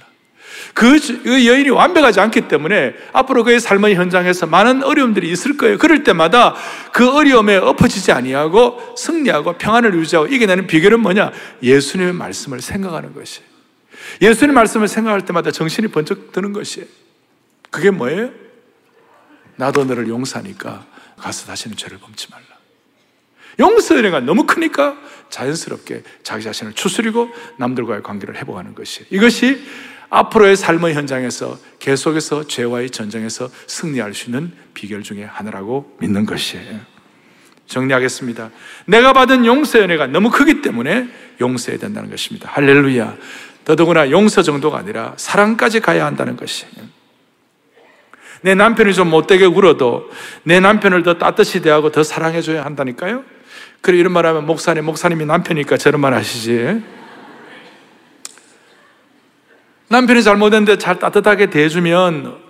그, 0.75 0.99
그 1.23 1.47
여인이 1.47 1.71
완벽하지 1.71 2.21
않기 2.21 2.49
때문에 2.49 2.95
앞으로 3.13 3.45
그의 3.45 3.61
삶의 3.61 3.95
현장에서 3.95 4.47
많은 4.47 4.83
어려움들이 4.83 5.31
있을 5.31 5.57
거예요. 5.57 5.77
그럴 5.79 6.03
때마다 6.03 6.55
그 6.93 7.11
어려움에 7.11 7.57
엎어지지 7.57 8.13
아니하고 8.13 8.95
승리하고 8.97 9.59
평안을 9.59 9.95
유지하고 9.95 10.29
이겨내는 10.29 10.67
비결은 10.67 11.01
뭐냐? 11.01 11.33
예수님의 11.63 12.15
말씀을 12.15 12.61
생각하는 12.61 13.13
것이. 13.15 13.43
예수님 14.21 14.55
말씀을 14.55 14.89
생각할 14.89 15.25
때마다 15.25 15.51
정신이 15.51 15.89
번쩍 15.89 16.33
드는 16.33 16.53
것이에요. 16.53 16.87
그게 17.71 17.91
뭐예요? 17.91 18.31
나도 19.57 19.85
너를 19.85 20.09
용서하니까 20.09 20.87
가서 21.17 21.47
다시는 21.47 21.77
죄를 21.77 21.99
범치 21.99 22.31
말라. 22.31 22.45
용서의 23.61 24.01
은혜가 24.01 24.21
너무 24.21 24.47
크니까 24.47 24.97
자연스럽게 25.31 26.03
자기 26.23 26.43
자신을 26.43 26.73
추스리고 26.75 27.31
남들과의 27.59 28.03
관계를 28.03 28.37
회복하는 28.37 28.75
것이 28.75 29.05
이것이 29.11 29.63
앞으로의 30.11 30.57
삶의 30.57 30.95
현장에서 30.95 31.59
계속해서 31.79 32.47
죄와의 32.47 32.91
전쟁에서 32.91 33.51
승리할 33.67 34.13
수 34.13 34.27
있는 34.27 34.53
비결 34.75 35.03
중에 35.03 35.25
하나라고 35.25 35.97
믿는 36.01 36.27
것이에요. 36.27 36.81
정리하겠습니다. 37.67 38.51
내가 38.87 39.15
받은 39.15 39.47
용서의 39.47 39.85
은혜가 39.85 40.09
너무 40.09 40.31
크기 40.31 40.61
때문에 40.61 41.09
용서해야 41.41 41.79
된다는 41.79 42.11
것입니다. 42.11 42.51
할렐루야. 42.53 43.17
더더구나 43.65 44.11
용서 44.11 44.43
정도가 44.43 44.79
아니라 44.79 45.15
사랑까지 45.17 45.81
가야 45.81 46.05
한다는 46.05 46.37
것이에요. 46.37 46.92
내 48.43 48.55
남편이 48.55 48.95
좀 48.95 49.09
못되게 49.09 49.47
굴어도 49.47 50.11
내 50.43 50.61
남편을 50.61 51.03
더 51.03 51.15
따뜻히 51.15 51.63
대하고 51.63 51.91
더 51.91 52.03
사랑해줘야 52.03 52.65
한다니까요? 52.65 53.25
그래, 53.81 53.99
이런 53.99 54.13
말 54.13 54.27
하면 54.27 54.47
목사님, 54.47 54.85
목사님이 54.85 55.25
남편이니까 55.27 55.77
저런 55.77 56.01
말 56.01 56.15
하시지. 56.15 56.83
남편이 59.89 60.23
잘못했는데 60.23 60.79
잘 60.79 60.99
따뜻하게 60.99 61.51
대해주면 61.51 62.41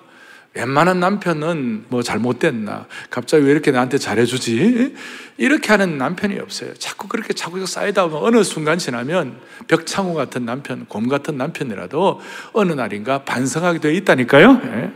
웬만한 0.54 1.00
남편은 1.00 1.86
뭐 1.88 2.02
잘못됐나? 2.02 2.86
갑자기 3.10 3.46
왜 3.46 3.52
이렇게 3.52 3.70
나한테 3.70 3.96
잘해주지? 3.98 4.94
이렇게 5.38 5.68
하는 5.68 5.96
남편이 5.96 6.38
없어요. 6.38 6.74
자꾸 6.74 7.08
그렇게 7.08 7.32
자꾸 7.32 7.64
쌓이다 7.64 8.06
보면 8.08 8.22
어느 8.22 8.44
순간 8.44 8.76
지나면 8.78 9.38
벽창호 9.66 10.12
같은 10.12 10.44
남편, 10.44 10.84
곰 10.86 11.08
같은 11.08 11.38
남편이라도 11.38 12.20
어느 12.52 12.72
날인가 12.72 13.24
반성하게 13.24 13.78
되어 13.80 13.92
있다니까요. 13.92 14.60
예? 14.64 14.92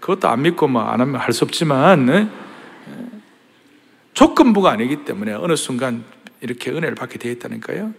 그것도 0.00 0.28
안 0.28 0.42
믿고 0.42 0.66
뭐 0.68 0.82
안 0.82 1.00
하면 1.00 1.16
할 1.20 1.32
수 1.32 1.44
없지만 1.44 2.06
네? 2.06 2.28
조건부가 4.14 4.70
아니기 4.70 5.04
때문에 5.04 5.32
어느 5.32 5.56
순간 5.56 6.04
이렇게 6.40 6.70
은혜를 6.70 6.94
받게 6.94 7.18
되어 7.18 7.32
있다니까요. 7.32 7.92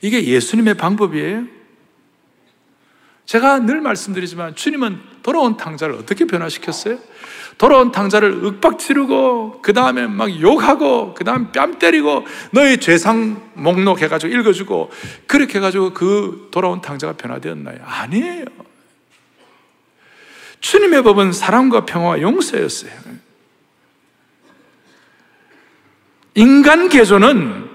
이게 0.00 0.24
예수님의 0.24 0.74
방법이에요. 0.74 1.44
제가 3.26 3.60
늘 3.60 3.80
말씀드리지만 3.80 4.54
주님은 4.54 4.98
돌아온 5.22 5.56
탕자를 5.56 5.94
어떻게 5.94 6.26
변화시켰어요? 6.26 6.98
돌아온 7.56 7.92
탕자를 7.92 8.44
윽박 8.44 8.78
지르고 8.78 9.62
그 9.62 9.72
다음에 9.72 10.06
막 10.06 10.28
욕하고 10.40 11.14
그 11.14 11.24
다음 11.24 11.52
뺨 11.52 11.78
때리고 11.78 12.26
너희 12.50 12.76
죄상 12.78 13.40
목록 13.54 14.02
해가지고 14.02 14.34
읽어주고 14.34 14.90
그렇게 15.26 15.58
해가지고 15.58 15.94
그 15.94 16.48
돌아온 16.50 16.80
탕자가 16.82 17.14
변화되었나요? 17.14 17.78
아니에요. 17.82 18.44
주님의 20.64 21.02
법은 21.02 21.32
사랑과 21.32 21.84
평화와 21.84 22.22
용서였어요. 22.22 22.90
인간 26.36 26.88
개조는 26.88 27.68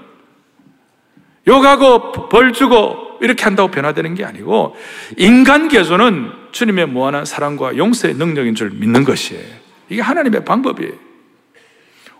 욕하고 1.47 2.29
벌 2.29 2.51
주고 2.51 3.19
이렇게 3.21 3.43
한다고 3.43 3.69
변화되는 3.69 4.15
게 4.15 4.25
아니고 4.25 4.75
인간 5.17 5.67
개조는 5.67 6.31
주님의 6.51 6.87
무한한 6.87 7.25
사랑과 7.25 7.77
용서의 7.77 8.15
능력인 8.15 8.55
줄 8.55 8.71
믿는 8.71 9.03
것이에요. 9.03 9.45
이게 9.89 10.01
하나님의 10.01 10.43
방법이에요. 10.43 10.93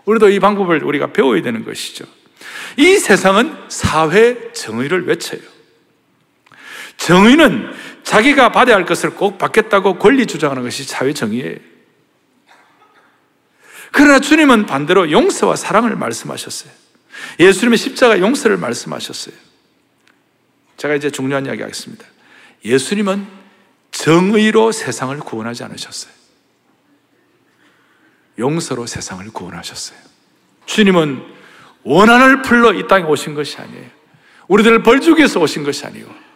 우리도 0.04 0.28
이 0.28 0.38
방법을 0.38 0.84
우리가 0.84 1.08
배워야 1.08 1.42
되는 1.42 1.64
것이죠. 1.64 2.04
이 2.76 2.96
세상은 2.96 3.56
사회 3.68 4.52
정의를 4.52 5.08
외쳐요. 5.08 5.40
정의는 7.00 7.72
자기가 8.02 8.52
받아야 8.52 8.76
할 8.76 8.84
것을 8.84 9.10
꼭 9.10 9.38
받겠다고 9.38 9.98
권리 9.98 10.26
주장하는 10.26 10.62
것이 10.62 10.84
사회 10.84 11.14
정의예요. 11.14 11.56
그러나 13.90 14.20
주님은 14.20 14.66
반대로 14.66 15.10
용서와 15.10 15.56
사랑을 15.56 15.96
말씀하셨어요. 15.96 16.70
예수님의 17.40 17.78
십자가 17.78 18.20
용서를 18.20 18.58
말씀하셨어요. 18.58 19.34
제가 20.76 20.94
이제 20.94 21.10
중요한 21.10 21.46
이야기 21.46 21.62
하겠습니다. 21.62 22.04
예수님은 22.64 23.26
정의로 23.90 24.70
세상을 24.70 25.18
구원하지 25.20 25.64
않으셨어요. 25.64 26.12
용서로 28.38 28.86
세상을 28.86 29.24
구원하셨어요. 29.32 29.98
주님은 30.66 31.22
원한을 31.82 32.42
풀러 32.42 32.74
이 32.74 32.86
땅에 32.86 33.04
오신 33.04 33.34
것이 33.34 33.56
아니에요. 33.56 33.88
우리들을 34.48 34.82
벌주기 34.82 35.20
위해서 35.20 35.40
오신 35.40 35.64
것이 35.64 35.86
아니고 35.86 36.29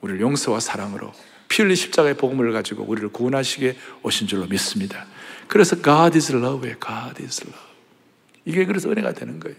우리를 0.00 0.20
용서와 0.20 0.60
사랑으로 0.60 1.12
피 1.48 1.62
흘린 1.62 1.74
십자가의 1.76 2.16
복음을 2.16 2.52
가지고 2.52 2.84
우리를 2.84 3.08
구원하시게 3.08 3.76
오신 4.02 4.26
줄로 4.26 4.46
믿습니다. 4.46 5.06
그래서 5.48 5.76
God 5.76 6.16
is 6.16 6.32
love에 6.32 6.76
God 6.84 7.22
is 7.22 7.42
love. 7.42 7.60
이게 8.44 8.64
그래서 8.66 8.90
은혜가 8.90 9.12
되는 9.12 9.40
거예요. 9.40 9.56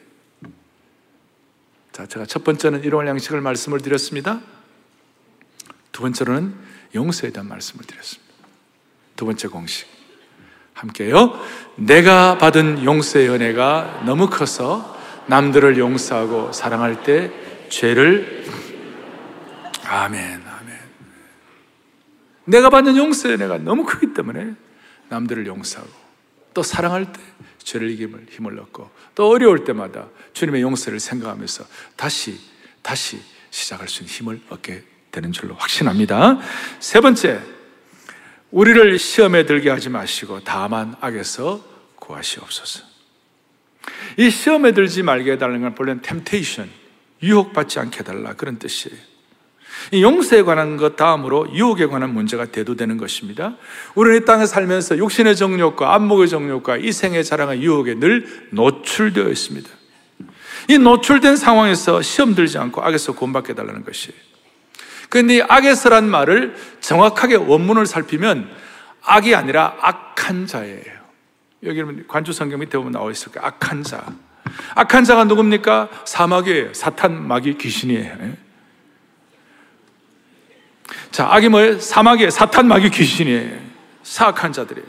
자, 1.92 2.06
제가 2.06 2.26
첫 2.26 2.44
번째는 2.44 2.84
일월 2.84 3.08
양식을 3.08 3.42
말씀을 3.42 3.82
드렸습니다. 3.82 4.40
두 5.92 6.02
번째로는 6.02 6.54
용서에 6.96 7.32
대한 7.32 7.48
말씀을 7.48 7.86
드렸습니다. 7.86 8.34
두 9.16 9.26
번째 9.26 9.48
공식. 9.50 9.88
함께요. 10.74 11.38
내가 11.76 12.38
받은 12.38 12.86
용서의 12.86 13.30
은혜가 13.30 14.04
너무 14.06 14.30
커서 14.30 14.98
남들을 15.28 15.78
용서하고 15.78 16.54
사랑할 16.54 17.04
때 17.04 17.32
죄를 17.70 18.46
아멘, 19.90 20.44
아멘. 20.46 20.80
내가 22.46 22.70
받는 22.70 22.96
용서의 22.96 23.36
은혜가 23.36 23.58
너무 23.60 23.86
크기 23.86 24.14
때문에 24.14 24.54
남들을 25.10 25.48
용서하고 25.48 25.90
또 26.54 26.62
사랑할 26.62 27.12
때 27.12 27.20
죄를 27.58 27.90
이김을 27.92 28.28
힘을 28.30 28.60
얻고 28.60 28.90
또 29.16 29.30
어려울 29.30 29.64
때마다 29.64 30.08
주님의 30.34 30.62
용서를 30.62 31.00
생각하면서 31.00 31.66
다시 31.96 32.40
다시 32.84 33.20
시작할 33.50 33.88
수 33.88 34.04
있는 34.04 34.14
힘을 34.14 34.42
얻게 34.50 34.84
되는 35.12 35.32
줄로 35.32 35.56
확신합니다. 35.56 36.40
세 36.80 37.02
번째, 37.02 37.42
우리를 38.52 39.00
시험에 39.00 39.46
들게 39.46 39.72
하지 39.72 39.90
마시고 39.90 40.44
다만 40.44 40.96
악에서 41.02 41.64
구하시옵소서. 41.96 42.84
이 44.18 44.30
시험에 44.30 44.72
들지 44.74 45.02
말게 45.02 45.32
해달라는 45.32 45.62
건 45.62 45.76
본래는 45.76 46.02
temptation, 46.04 46.72
유혹받지 47.24 47.80
않게 47.80 48.00
해달라 48.00 48.34
그런 48.34 48.60
뜻이에요. 48.60 49.09
용서에 49.94 50.44
관한 50.44 50.78
것 50.78 50.96
다음으로 50.96 51.54
유혹에 51.54 51.88
관한 51.88 52.14
문제가 52.14 52.46
대두되는 52.46 52.98
것입니다. 52.98 53.56
우리는 53.96 54.22
이 54.22 54.26
땅에 54.26 54.46
살면서 54.46 54.98
육신의 54.98 55.36
정욕과 55.36 55.96
안목의 55.96 56.28
정욕과 56.30 56.78
이생의 56.78 57.24
자랑의 57.24 57.62
유혹에 57.62 57.96
늘 57.96 58.26
노출되어 58.52 59.30
있습니다. 59.30 59.70
이 60.70 60.78
노출된 60.78 61.36
상황에서 61.36 62.02
시험 62.02 62.36
들지 62.36 62.58
않고 62.58 62.82
악에서 62.84 63.14
구원받게 63.14 63.56
달라는 63.56 63.84
것이에요. 63.84 64.18
그런데 65.10 65.38
이 65.38 65.42
악에서란 65.42 66.08
말을 66.08 66.56
정확하게 66.82 67.36
원문을 67.36 67.86
살피면 67.86 68.50
악이 69.04 69.34
아니라 69.34 69.76
악한 69.82 70.46
자예요. 70.46 71.00
여기 71.64 71.84
관주 72.08 72.32
성경 72.32 72.60
밑에 72.60 72.78
보면 72.78 72.94
나와 72.94 73.10
있을 73.12 73.32
거예요. 73.32 73.48
악한 73.48 73.84
자. 73.84 74.06
악한 74.76 75.04
자가 75.04 75.24
누굽니까? 75.26 75.90
사마귀예요. 76.06 76.74
사탄, 76.74 77.28
마귀, 77.28 77.58
귀신이에요. 77.58 78.49
자, 81.20 81.28
악이 81.30 81.50
뭐예요? 81.50 81.78
사마귀 81.82 82.32
사탄, 82.32 82.66
마귀, 82.70 82.92
귀신이에요. 82.92 83.58
사악한 84.04 84.54
자들이에요. 84.54 84.88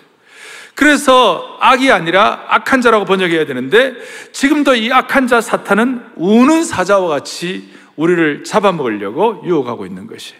그래서 0.76 1.58
악이 1.58 1.90
아니라 1.90 2.46
악한 2.48 2.82
자라고 2.82 3.04
번역해야 3.04 3.46
되는데 3.46 3.94
지금도 4.30 4.76
이 4.76 4.92
악한 4.92 5.26
자 5.26 5.40
사탄은 5.40 6.12
우는 6.14 6.62
사자와 6.62 7.08
같이 7.08 7.68
우리를 7.96 8.44
잡아먹으려고 8.44 9.42
유혹하고 9.44 9.86
있는 9.86 10.06
것이. 10.06 10.34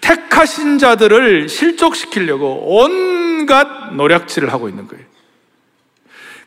택하신 0.00 0.78
자들을 0.78 1.48
실족시키려고 1.48 2.80
온갖 2.80 3.94
노력질을 3.94 4.52
하고 4.52 4.68
있는 4.68 4.88
거예요. 4.88 5.04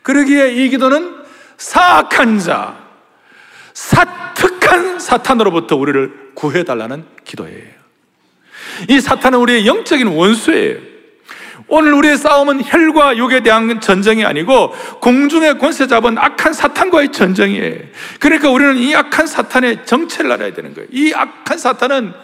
그러기에 0.02 0.52
이 0.52 0.68
기도는 0.68 1.24
사악한 1.56 2.40
자, 2.40 2.76
사특 3.72 4.57
한 4.68 4.98
사탄으로부터 4.98 5.76
우리를 5.76 6.32
구해달라는 6.34 7.04
기도예요. 7.24 7.78
이 8.88 9.00
사탄은 9.00 9.38
우리의 9.38 9.66
영적인 9.66 10.06
원수예요. 10.08 10.88
오늘 11.70 11.92
우리의 11.92 12.16
싸움은 12.16 12.62
혈과 12.64 13.18
육에 13.18 13.40
대한 13.40 13.80
전쟁이 13.80 14.24
아니고 14.24 14.72
공중의 15.00 15.58
권세 15.58 15.86
잡은 15.86 16.16
악한 16.16 16.52
사탄과의 16.54 17.12
전쟁이에요. 17.12 17.80
그러니까 18.20 18.50
우리는 18.50 18.76
이 18.78 18.94
악한 18.94 19.26
사탄의 19.26 19.84
정체를 19.84 20.32
알아야 20.32 20.54
되는 20.54 20.72
거예요. 20.74 20.88
이 20.90 21.12
악한 21.14 21.58
사탄은 21.58 22.14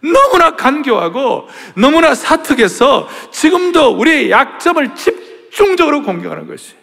너무나 0.00 0.54
간교하고 0.54 1.48
너무나 1.76 2.14
사특해서 2.14 3.08
지금도 3.32 3.96
우리의 3.96 4.30
약점을 4.30 4.94
집중적으로 4.94 6.02
공격하는 6.02 6.46
것이. 6.46 6.74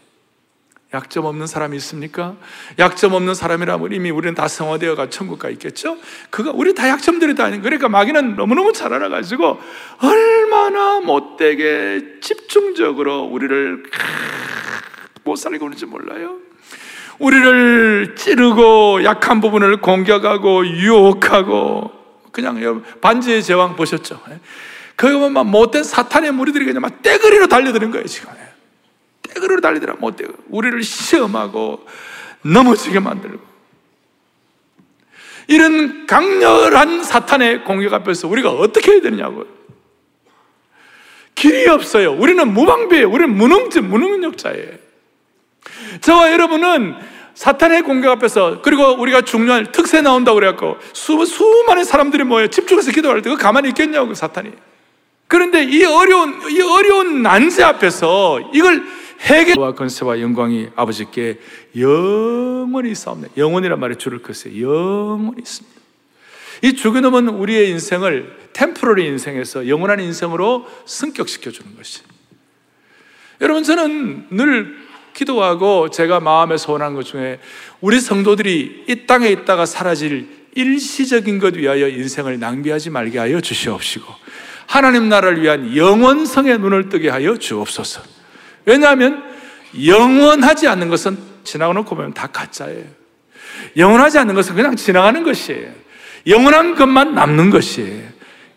약점 0.94 1.24
없는 1.26 1.48
사람이 1.48 1.78
있습니까? 1.78 2.36
약점 2.78 3.14
없는 3.14 3.34
사람이라면 3.34 3.94
이미 3.94 4.12
우리는 4.12 4.36
다 4.36 4.50
성화되어가 4.50 5.10
천국 5.10 5.40
가 5.40 5.50
있겠죠? 5.50 5.98
그거 6.30 6.52
우리 6.54 6.76
다 6.76 6.90
약점들이 6.90 7.36
다 7.36 7.46
있는 7.48 7.62
그러니까 7.62 7.88
마귀는 7.88 8.36
너무너무 8.36 8.74
잘 8.74 8.94
알아가지고 8.94 9.60
얼마나 10.02 11.00
못되게 11.00 12.20
집중적으로 12.20 13.22
우리를 13.22 13.84
못 15.24 15.38
살고 15.38 15.66
있는지 15.66 15.86
몰라요. 15.86 16.38
우리를 17.20 18.16
찌르고 18.16 19.04
약한 19.06 19.40
부분을 19.40 19.78
공격하고 19.80 20.68
유혹하고 20.68 21.92
그냥 22.34 22.84
반지의 23.00 23.44
제왕 23.44 23.78
보셨죠? 23.78 24.20
거기 24.98 25.14
보면 25.14 25.32
막 25.32 25.46
못된 25.46 25.84
사탄의 25.84 26.32
무리들이 26.34 26.66
그냥 26.66 26.82
막 26.82 27.02
떼거리로 27.02 27.48
달려드는 27.48 27.92
거예요 27.92 28.06
지금. 28.08 28.41
떼그로 29.34 29.62
달리더라 29.62 29.96
못돼 30.00 30.26
우리를 30.50 30.82
시험하고 30.84 31.86
넘어지게 32.44 33.00
만들고 33.00 33.52
이런 35.48 36.06
강렬한 36.08 37.04
사탄의 37.04 37.64
공격 37.66 37.94
앞에서 37.94 38.28
우리가 38.28 38.52
어떻게 38.52 38.94
해야 38.94 39.02
되느냐고요. 39.02 39.46
길이 41.36 41.68
없어요. 41.68 42.14
우리는 42.14 42.54
무방비예요. 42.54 43.10
우리는 43.10 43.36
무능증, 43.36 43.90
무능력자예요. 43.90 44.70
저와 46.02 46.32
여러분은 46.32 46.96
사탄의 47.34 47.82
공격 47.82 48.12
앞에서 48.12 48.62
그리고 48.62 48.94
우리가 48.94 49.22
중요한 49.22 49.72
특세 49.72 50.02
나온다고 50.02 50.36
그래갖고 50.36 50.78
수, 50.94 51.26
수많은 51.26 51.84
사람들이 51.84 52.24
모여 52.24 52.48
집중해서 52.48 52.92
기도할 52.92 53.22
때그 53.22 53.38
가만히 53.38 53.70
있겠냐고 53.70 54.14
사탄이. 54.14 54.52
그런데 55.28 55.64
이 55.64 55.84
어려운 55.84 56.42
이 56.50 56.62
어려운 56.62 57.24
난제 57.24 57.64
앞에서 57.64 58.52
이걸 58.54 58.84
해계와 59.22 59.74
건세와 59.76 60.20
영광이 60.20 60.70
아버지께 60.76 61.40
영원히 61.78 62.92
있사옵니다. 62.92 63.34
영원이란 63.38 63.80
말에 63.80 63.96
줄을 63.96 64.22
긋어요. 64.22 64.62
영원히 64.62 65.42
있습니다. 65.42 65.82
이 66.64 66.74
죽여놓은 66.74 67.30
우리의 67.30 67.70
인생을 67.72 68.38
템프러리 68.54 69.06
인생에서 69.08 69.68
영원한 69.68 70.00
인생으로 70.00 70.68
승격시켜 70.86 71.52
주는 71.52 71.76
것이. 71.76 72.02
여러분 73.40 73.64
저는 73.64 74.28
늘 74.30 74.78
기도하고 75.14 75.90
제가 75.90 76.20
마음에 76.20 76.58
소원한 76.58 76.94
것 76.94 77.04
중에 77.04 77.40
우리 77.80 78.00
성도들이 78.00 78.86
이 78.88 79.08
땅에 79.08 79.30
있다가 79.30 79.66
사라질 79.66 80.30
일시적인 80.54 81.40
것 81.40 81.56
위하여 81.56 81.88
인생을 81.88 82.40
낭비하지 82.40 82.90
말게 82.90 83.18
하여 83.18 83.42
주시옵시고 83.42 84.06
하나님 84.68 85.10
나라를 85.10 85.42
위한 85.42 85.76
영원성의 85.76 86.60
눈을 86.60 86.90
뜨게 86.90 87.10
하여 87.10 87.38
주옵소서. 87.38 88.21
왜냐하면 88.66 89.24
영원하지 89.86 90.68
않는 90.68 90.90
것은 90.90 91.18
지나고 91.44 91.74
놓고 91.74 91.96
보면 91.96 92.14
다 92.14 92.28
가짜예요. 92.28 92.84
영원하지 93.78 94.20
않는 94.20 94.36
것은 94.36 94.56
그냥 94.56 94.76
지나가는 94.76 95.24
것이에요. 95.24 95.72
영원한 96.28 96.76
것만 96.76 97.16
남는 97.16 97.50
것이에요. 97.50 98.04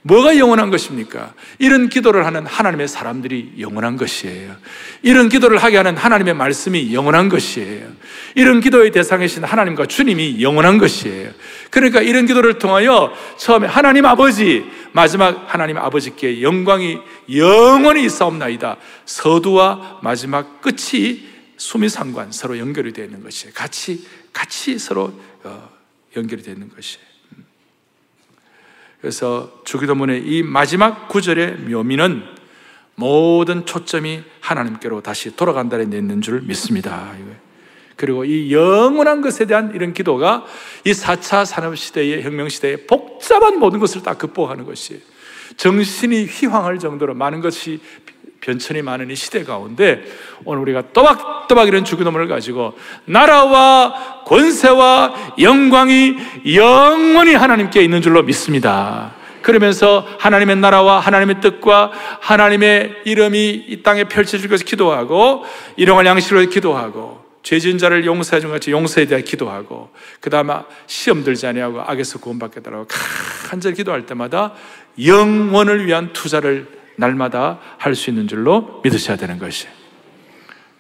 뭐가 0.07 0.37
영원한 0.37 0.71
것입니까? 0.71 1.33
이런 1.59 1.89
기도를 1.89 2.27
하는 2.27 2.45
하나님의 2.45 2.89
사람들이 2.89 3.55
영원한 3.59 3.97
것이에요. 3.97 4.55
이런 5.03 5.31
기도를 5.31 5.57
하게 5.57 5.79
하는 5.79 5.97
하나님의 5.97 6.35
말씀이 6.35 6.93
영원한 6.93 7.31
것이에요. 7.31 7.89
이런 8.35 8.61
기도의 8.61 8.91
대상이신 8.91 9.45
하나님과 9.45 9.87
주님이 9.87 10.43
영원한 10.43 10.77
것이에요. 10.77 11.31
그러니까 11.71 12.03
이런 12.03 12.27
기도를 12.27 12.59
통하여 12.59 13.15
처음에 13.39 13.67
하나님 13.67 14.05
아버지, 14.05 14.65
마지막 14.93 15.47
하나님 15.47 15.79
아버지께 15.79 16.43
영광이 16.43 16.99
영원히 17.35 18.05
있사옵나이다. 18.05 18.77
서두와 19.07 20.01
마지막 20.03 20.61
끝이 20.61 21.29
수미상관 21.57 22.31
서로 22.31 22.59
연결이 22.59 22.93
되어 22.93 23.07
있는 23.07 23.23
것이에요. 23.23 23.55
같이, 23.55 24.07
같이 24.35 24.79
서로 24.79 25.19
어, 25.45 25.71
연결이 26.15 26.43
되어 26.43 26.53
있는 26.53 26.69
것이에요. 26.69 27.14
그래서 29.05 29.53
주기도문의 29.67 30.23
이 30.27 30.43
마지막 30.43 31.09
구절의 31.09 31.57
묘미는 31.69 32.23
모든 32.95 33.67
초점이 33.67 34.23
하나님께로 34.41 35.03
다시 35.03 35.37
돌아간다는 35.37 35.91
데 35.91 35.99
있는 35.99 36.23
줄 36.23 36.41
믿습니다. 36.41 37.13
그리고 37.97 38.25
이 38.25 38.51
영원한 38.51 39.21
것에 39.21 39.45
대한 39.45 39.73
이런 39.75 39.93
기도가 39.93 40.47
이 40.87 40.93
4차 40.93 41.45
산업시대의 41.45 42.23
혁명시대의 42.23 42.87
복잡한 42.87 43.59
모든 43.59 43.79
것을 43.79 44.03
다 44.03 44.15
극복하는 44.15 44.65
것이 44.65 45.03
정신이 45.59 46.25
휘황할 46.25 46.79
정도로 46.79 47.13
많은 47.13 47.43
것이 47.43 47.83
변천이 48.45 48.83
많은 48.83 49.11
이 49.11 49.17
시대 49.17 49.43
가운데 49.43 50.05
오늘 50.45 50.61
우리가 50.63 50.93
또박또박 50.93 51.67
이런 51.67 51.85
주기도문을 51.85 52.29
가지고 52.29 52.75
나라와 53.07 54.23
권세와 54.27 55.35
영광이 55.41 56.17
영원히 56.55 57.35
하나님께 57.35 57.83
있는 57.83 58.03
줄로 58.03 58.23
믿습니다. 58.23 59.13
그러면서 59.41 60.07
하나님의 60.19 60.57
나라와 60.57 61.01
하나님의 61.01 61.41
뜻과 61.41 61.93
하나님의 62.21 63.03
이름이 63.05 63.65
이 63.69 63.83
땅에 63.83 64.05
펼쳐질 64.05 64.51
것을 64.51 64.67
기도하고 64.67 65.45
일용할 65.77 66.05
양식으로 66.05 66.47
기도하고 66.49 67.25
죄진 67.43 67.77
자를 67.79 68.05
용서해 68.05 68.41
준 68.41 68.51
같이 68.51 68.71
용서에 68.71 69.07
대해 69.07 69.23
기도하고 69.23 69.91
그 70.21 70.29
다음에 70.29 70.55
시험 70.87 71.25
들지 71.25 71.47
아니하고 71.47 71.83
악에서 71.83 72.19
구원받게 72.19 72.61
달라고 72.61 72.87
간절히 73.49 73.77
기도할 73.77 74.07
때마다 74.07 74.53
영원을 75.03 75.87
위한 75.87 76.13
투자를 76.13 76.67
날마다 76.97 77.59
할 77.79 77.95
수 77.95 78.11
있는 78.11 78.29
줄로 78.29 78.81
믿으셔야 78.85 79.17
되는 79.17 79.39
것이. 79.39 79.67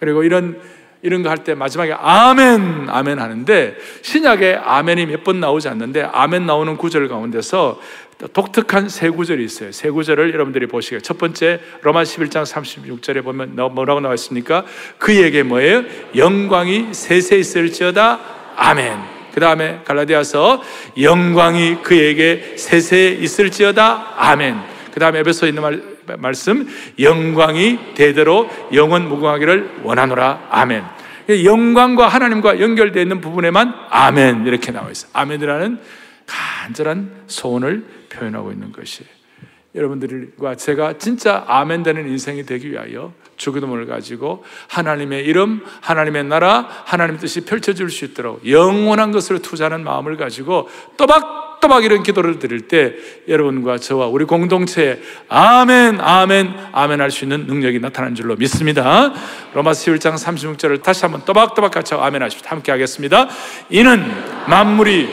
그리고 0.00 0.22
이런 0.22 0.60
이런 1.02 1.22
거 1.22 1.28
할 1.28 1.44
때 1.44 1.54
마지막에 1.54 1.92
아멘, 1.92 2.86
아멘 2.88 3.18
하는데 3.18 3.76
신약에 4.02 4.54
아멘이 4.62 5.06
몇 5.06 5.22
번 5.24 5.38
나오지 5.40 5.68
않는데 5.68 6.02
아멘 6.02 6.46
나오는 6.46 6.76
구절 6.78 7.08
가운데서 7.08 7.78
독특한 8.32 8.88
세 8.88 9.10
구절이 9.10 9.44
있어요. 9.44 9.70
세 9.72 9.90
구절을 9.90 10.32
여러분들이 10.32 10.66
보시게. 10.66 11.00
첫 11.00 11.18
번째 11.18 11.60
로마 11.82 12.04
11장 12.04 12.44
36절에 12.46 13.22
보면 13.22 13.56
뭐라고 13.74 14.00
나와 14.00 14.14
있습니까? 14.14 14.64
그에게 14.98 15.42
뭐예요? 15.42 15.82
영광이 16.16 16.94
세세 16.94 17.36
있을지어다. 17.36 18.20
아멘. 18.56 18.98
그 19.34 19.40
다음에 19.40 19.80
갈라디아서 19.84 20.62
영광이 20.98 21.82
그에게 21.82 22.54
세세 22.56 23.18
있을지어다. 23.20 24.14
아멘. 24.16 24.56
그 24.92 25.00
다음에 25.00 25.18
에베소 25.18 25.48
있는 25.48 25.60
말, 25.60 25.82
말씀 26.18 26.68
영광이 26.98 27.94
대대로 27.94 28.48
영원 28.72 29.08
무궁하기를 29.08 29.80
원하노라. 29.82 30.48
아멘. 30.50 30.84
영광과 31.28 32.08
하나님과 32.08 32.60
연결되어 32.60 33.02
있는 33.02 33.20
부분에만 33.20 33.74
아멘 33.90 34.46
이렇게 34.46 34.72
나와 34.72 34.90
있어요. 34.90 35.10
아멘이라는 35.14 35.78
간절한 36.26 37.10
소원을 37.26 37.84
표현하고 38.10 38.52
있는 38.52 38.72
것이 38.72 39.04
여러분들과 39.74 40.54
제가 40.54 40.98
진짜 40.98 41.44
아멘 41.48 41.82
되는 41.82 42.08
인생이 42.08 42.44
되기 42.44 42.70
위하여 42.70 43.12
주기도문을 43.36 43.86
가지고 43.86 44.44
하나님의 44.68 45.24
이름, 45.24 45.64
하나님의 45.80 46.24
나라, 46.24 46.68
하나님의 46.84 47.20
뜻이 47.20 47.44
펼쳐질 47.44 47.90
수 47.90 48.04
있도록 48.04 48.48
영원한 48.48 49.10
것을 49.10 49.42
투자하는 49.42 49.82
마음을 49.82 50.16
가지고 50.16 50.68
또박 50.96 51.53
또박 51.64 51.84
이런 51.84 52.02
기도를 52.02 52.38
드릴 52.38 52.68
때 52.68 52.92
여러분과 53.26 53.78
저와 53.78 54.08
우리 54.08 54.26
공동체에 54.26 54.98
아멘, 55.30 55.98
아멘, 55.98 56.54
아멘 56.72 57.00
할 57.00 57.10
수 57.10 57.24
있는 57.24 57.46
능력이 57.46 57.78
나타난 57.78 58.14
줄로 58.14 58.36
믿습니다. 58.36 59.14
로마서 59.54 59.92
11장 59.92 60.14
36절을 60.14 60.82
다시 60.82 61.02
한번 61.02 61.24
또박또박 61.24 61.70
같이 61.70 61.94
아멘 61.94 62.22
하십시오. 62.22 62.46
함께 62.50 62.70
하겠습니다. 62.70 63.28
이는 63.70 64.04
만물이 64.46 65.08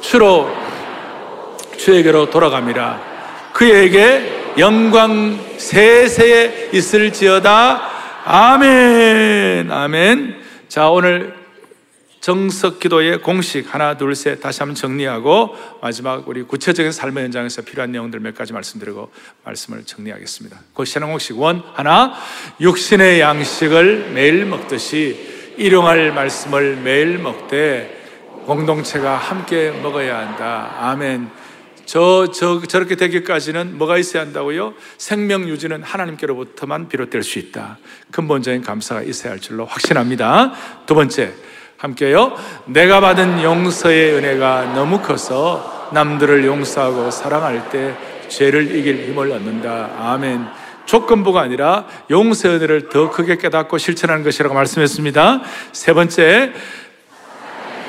주로 0.00 0.48
주에게로 1.76 2.30
돌아갑니다. 2.30 3.00
그에게 3.52 4.54
영광 4.56 5.38
세세에 5.58 6.70
있을지어다. 6.72 7.82
아멘. 8.24 9.70
아멘. 9.70 10.36
자, 10.68 10.88
오늘 10.88 11.41
정석 12.22 12.78
기도의 12.78 13.20
공식 13.20 13.74
하나, 13.74 13.96
둘, 13.96 14.14
셋 14.14 14.40
다시 14.40 14.60
한번 14.60 14.76
정리하고 14.76 15.56
마지막 15.82 16.28
우리 16.28 16.44
구체적인 16.44 16.92
삶의 16.92 17.24
현장에서 17.24 17.62
필요한 17.62 17.90
내용들 17.90 18.20
몇 18.20 18.36
가지 18.36 18.52
말씀드리고 18.52 19.10
말씀을 19.42 19.82
정리하겠습니다. 19.82 20.56
그 20.72 20.84
신앙공식 20.84 21.36
원 21.40 21.64
하나, 21.74 22.14
육신의 22.60 23.20
양식을 23.20 24.12
매일 24.14 24.46
먹듯이 24.46 25.54
일용할 25.56 26.12
말씀을 26.12 26.76
매일 26.76 27.18
먹되 27.18 28.00
공동체가 28.46 29.16
함께 29.16 29.72
먹어야 29.72 30.16
한다. 30.16 30.76
아멘. 30.78 31.28
저, 31.86 32.30
저, 32.32 32.62
저렇게 32.62 32.94
되기까지는 32.94 33.76
뭐가 33.76 33.98
있어야 33.98 34.22
한다고요? 34.22 34.74
생명 34.96 35.48
유지는 35.48 35.82
하나님께로부터만 35.82 36.88
비롯될 36.88 37.24
수 37.24 37.40
있다. 37.40 37.78
근본적인 38.12 38.62
감사가 38.62 39.02
있어야 39.02 39.32
할 39.32 39.40
줄로 39.40 39.66
확신합니다. 39.66 40.52
두 40.86 40.94
번째, 40.94 41.34
함께요. 41.82 42.32
내가 42.66 43.00
받은 43.00 43.42
용서의 43.42 44.14
은혜가 44.14 44.72
너무 44.74 45.00
커서 45.00 45.90
남들을 45.92 46.44
용서하고 46.46 47.10
사랑할 47.10 47.68
때 47.70 47.94
죄를 48.28 48.74
이길 48.74 49.08
힘을 49.08 49.32
얻는다. 49.32 49.90
아멘. 49.98 50.46
조건부가 50.86 51.40
아니라 51.40 51.86
용서의 52.10 52.56
은혜를 52.56 52.88
더 52.88 53.10
크게 53.10 53.36
깨닫고 53.36 53.78
실천하는 53.78 54.22
것이라고 54.22 54.54
말씀했습니다. 54.54 55.42
세 55.72 55.92
번째, 55.92 56.52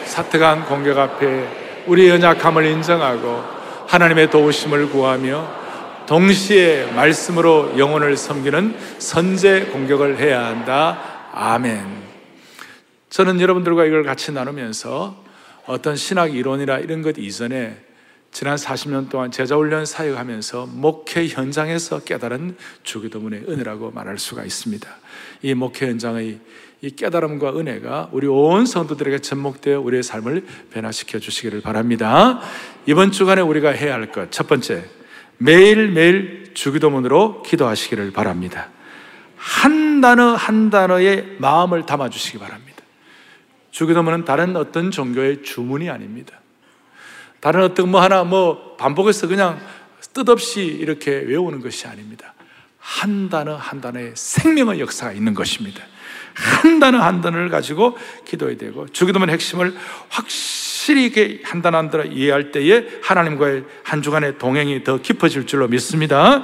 사특한 0.05 0.65
공격 0.65 0.97
앞에 0.97 1.83
우리의 1.87 2.09
연약함을 2.09 2.65
인정하고 2.65 3.43
하나님의 3.87 4.29
도우심을 4.31 4.89
구하며 4.89 5.63
동시에 6.07 6.91
말씀으로 6.95 7.77
영혼을 7.77 8.17
섬기는 8.17 8.75
선제 8.97 9.69
공격을 9.71 10.17
해야 10.19 10.45
한다. 10.45 10.97
아멘. 11.33 12.02
저는 13.13 13.39
여러분들과 13.39 13.85
이걸 13.85 14.03
같이 14.03 14.31
나누면서 14.31 15.23
어떤 15.67 15.95
신학 15.95 16.33
이론이나 16.35 16.79
이런 16.79 17.03
것 17.03 17.19
이전에 17.19 17.77
지난 18.31 18.55
40년 18.55 19.07
동안 19.07 19.29
제자훈련 19.29 19.85
사역하면서 19.85 20.69
목회 20.71 21.27
현장에서 21.27 21.99
깨달은 21.99 22.57
주기도문의 22.81 23.43
은혜라고 23.47 23.91
말할 23.91 24.17
수가 24.17 24.43
있습니다. 24.43 24.89
이 25.43 25.53
목회 25.53 25.89
현장의 25.89 26.39
이 26.81 26.89
깨달음과 26.89 27.55
은혜가 27.55 28.09
우리 28.13 28.25
온 28.25 28.65
성도들에게 28.65 29.19
접목되어 29.19 29.79
우리의 29.79 30.01
삶을 30.01 30.43
변화시켜 30.71 31.19
주시기를 31.19 31.61
바랍니다. 31.61 32.41
이번 32.87 33.11
주간에 33.11 33.43
우리가 33.43 33.69
해야 33.69 33.93
할 33.93 34.11
것, 34.11 34.31
첫 34.31 34.47
번째, 34.47 34.85
매일매일 35.37 36.49
주기도문으로 36.55 37.43
기도하시기를 37.43 38.11
바랍니다. 38.11 38.69
한 39.37 40.01
단어 40.01 40.33
한 40.33 40.71
단어의 40.71 41.35
마음을 41.37 41.85
담아 41.85 42.09
주시기 42.09 42.39
바랍니다. 42.39 42.72
주기도문은 43.73 44.23
다른 44.23 44.55
어떤 44.55 44.91
종교의 44.91 45.41
주문이 45.41 45.89
아닙니다. 45.89 46.39
다른 47.39 47.63
어떤 47.63 47.89
뭐 47.89 48.01
하나 48.01 48.23
뭐 48.23 48.75
반복해서 48.77 49.27
그냥 49.27 49.59
뜻없이 50.13 50.63
이렇게 50.63 51.11
외우는 51.11 51.59
것이 51.59 51.87
아닙니다. 51.87 52.35
한 52.77 53.29
단어 53.29 53.55
한 53.55 53.81
단어의 53.81 54.11
생명의 54.13 54.79
역사가 54.79 55.13
있는 55.13 55.33
것입니다. 55.33 55.83
한 56.35 56.79
단어 56.79 56.99
한 56.99 57.21
단어를 57.21 57.49
가지고 57.49 57.97
기도해야 58.25 58.57
되고 58.57 58.87
주기도문 58.87 59.31
핵심을 59.31 59.75
확실히 60.09 61.41
한 61.43 61.63
단어 61.63 61.79
한 61.79 61.89
단어 61.89 62.05
이해할 62.05 62.51
때에 62.51 62.87
하나님과의 63.01 63.63
한 63.83 64.03
주간의 64.03 64.37
동행이 64.37 64.83
더 64.83 65.01
깊어질 65.01 65.47
줄로 65.47 65.67
믿습니다. 65.67 66.43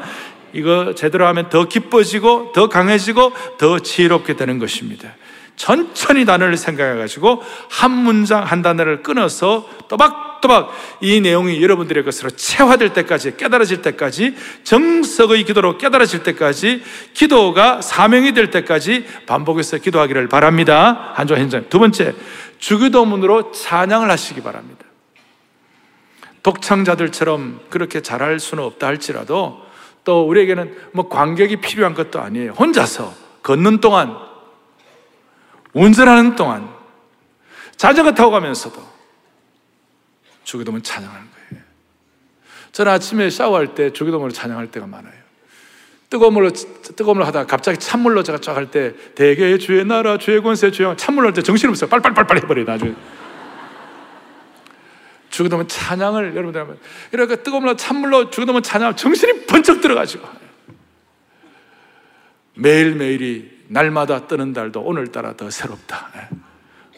이거 0.51 0.95
제대로 0.95 1.27
하면 1.27 1.49
더 1.49 1.67
기뻐지고 1.67 2.53
더 2.53 2.69
강해지고 2.69 3.33
더 3.59 3.77
지혜롭게 3.77 4.35
되는 4.35 4.57
것입니다. 4.57 5.13
천천히 5.59 6.23
단어를 6.23 6.55
생각해 6.55 6.97
가지고 6.97 7.43
한 7.69 7.91
문장 7.91 8.43
한 8.43 8.61
단어를 8.61 9.03
끊어서 9.03 9.67
또박또박 9.89 10.71
이 11.01 11.19
내용이 11.19 11.61
여러분들의 11.61 12.05
것으로 12.05 12.29
체화될 12.29 12.93
때까지 12.93 13.35
깨달아질 13.35 13.81
때까지 13.81 14.35
정석의 14.63 15.43
기도로 15.43 15.77
깨달아질 15.77 16.23
때까지 16.23 16.81
기도가 17.13 17.81
사명이 17.81 18.31
될 18.31 18.51
때까지 18.51 19.05
반복해서 19.27 19.79
기도하기를 19.79 20.29
바랍니다. 20.29 21.11
한조 21.15 21.35
현장. 21.35 21.65
두 21.69 21.77
번째, 21.77 22.15
주기도문으로 22.59 23.51
찬양을 23.51 24.09
하시기 24.09 24.41
바랍니다. 24.41 24.85
독창자들처럼 26.41 27.59
그렇게 27.69 28.01
잘할 28.01 28.39
수는 28.39 28.63
없다 28.63 28.87
할지라도 28.87 29.59
또 30.05 30.25
우리에게는 30.25 30.73
뭐 30.93 31.09
관객이 31.09 31.57
필요한 31.57 31.93
것도 31.95 32.21
아니에요. 32.21 32.53
혼자서 32.53 33.13
걷는 33.43 33.81
동안 33.81 34.28
운전하는 35.73 36.35
동안 36.35 36.69
자전거 37.77 38.13
타고 38.13 38.31
가면서도 38.31 38.81
주기도문 40.43 40.83
찬양하는 40.83 41.27
거예요. 41.49 41.63
저는 42.71 42.91
아침에 42.91 43.29
샤워할 43.29 43.75
때 43.75 43.93
주기도문을 43.93 44.33
찬양할 44.33 44.71
때가 44.71 44.87
많아요. 44.87 45.19
뜨거운 46.09 46.33
물로 46.33 46.49
뜨거운 46.51 47.17
물 47.17 47.25
하다가 47.27 47.45
갑자기 47.45 47.77
찬물로 47.77 48.23
제가 48.23 48.39
쫙 48.39 48.57
할 48.57 48.71
때 48.71 48.93
대개 49.13 49.57
주의 49.59 49.85
나라 49.85 50.17
주의 50.17 50.41
권세 50.41 50.71
주의 50.71 50.97
찬물로 50.97 51.27
할 51.27 51.33
때 51.33 51.43
정신없어요. 51.43 51.89
빨빨빨빨 51.89 52.37
해버려요 52.37 52.65
나중에. 52.65 52.95
주기도문 55.29 55.67
찬양을 55.67 56.31
여러분들 56.31 56.59
하면 56.61 56.79
이렇게 57.13 57.35
뜨거운 57.37 57.61
물로 57.63 57.75
찬물로 57.75 58.31
주기도문 58.31 58.63
찬양 58.63 58.95
정신이 58.95 59.45
번쩍 59.45 59.81
들어가지고 59.81 60.27
매일매일이 62.55 63.58
날마다 63.69 64.27
뜨는 64.27 64.53
달도 64.53 64.81
오늘따라 64.81 65.35
더 65.37 65.49
새롭다. 65.49 66.11
예. 66.15 66.37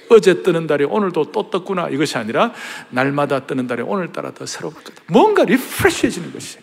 어제 0.09 0.41
뜨는 0.41 0.67
달이 0.67 0.85
오늘도 0.85 1.31
또 1.31 1.49
떴구나. 1.49 1.89
이것이 1.89 2.17
아니라 2.17 2.53
날마다 2.89 3.45
뜨는 3.45 3.67
달이 3.67 3.81
오늘따라 3.81 4.31
더 4.31 4.45
새롭거든. 4.45 4.93
뭔가 5.07 5.43
리프레시해지는 5.43 6.33
것이. 6.33 6.59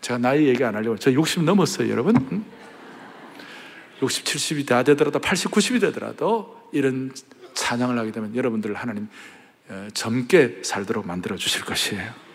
제가 0.00 0.18
나이 0.18 0.46
얘기 0.46 0.62
안 0.64 0.74
하려고. 0.74 0.96
저 0.96 1.12
60 1.12 1.44
넘었어요, 1.44 1.88
여러분. 1.90 2.44
60, 4.02 4.24
70이 4.24 4.66
다 4.66 4.82
되더라도 4.82 5.18
80, 5.18 5.50
90이 5.50 5.80
되더라도 5.80 6.68
이런 6.72 7.12
찬양을 7.54 7.98
하게 7.98 8.12
되면 8.12 8.34
여러분들 8.34 8.74
하나님 8.74 9.08
어, 9.68 9.88
젊게 9.92 10.60
살도록 10.62 11.06
만들어 11.06 11.36
주실 11.36 11.64
것이에요. 11.64 12.27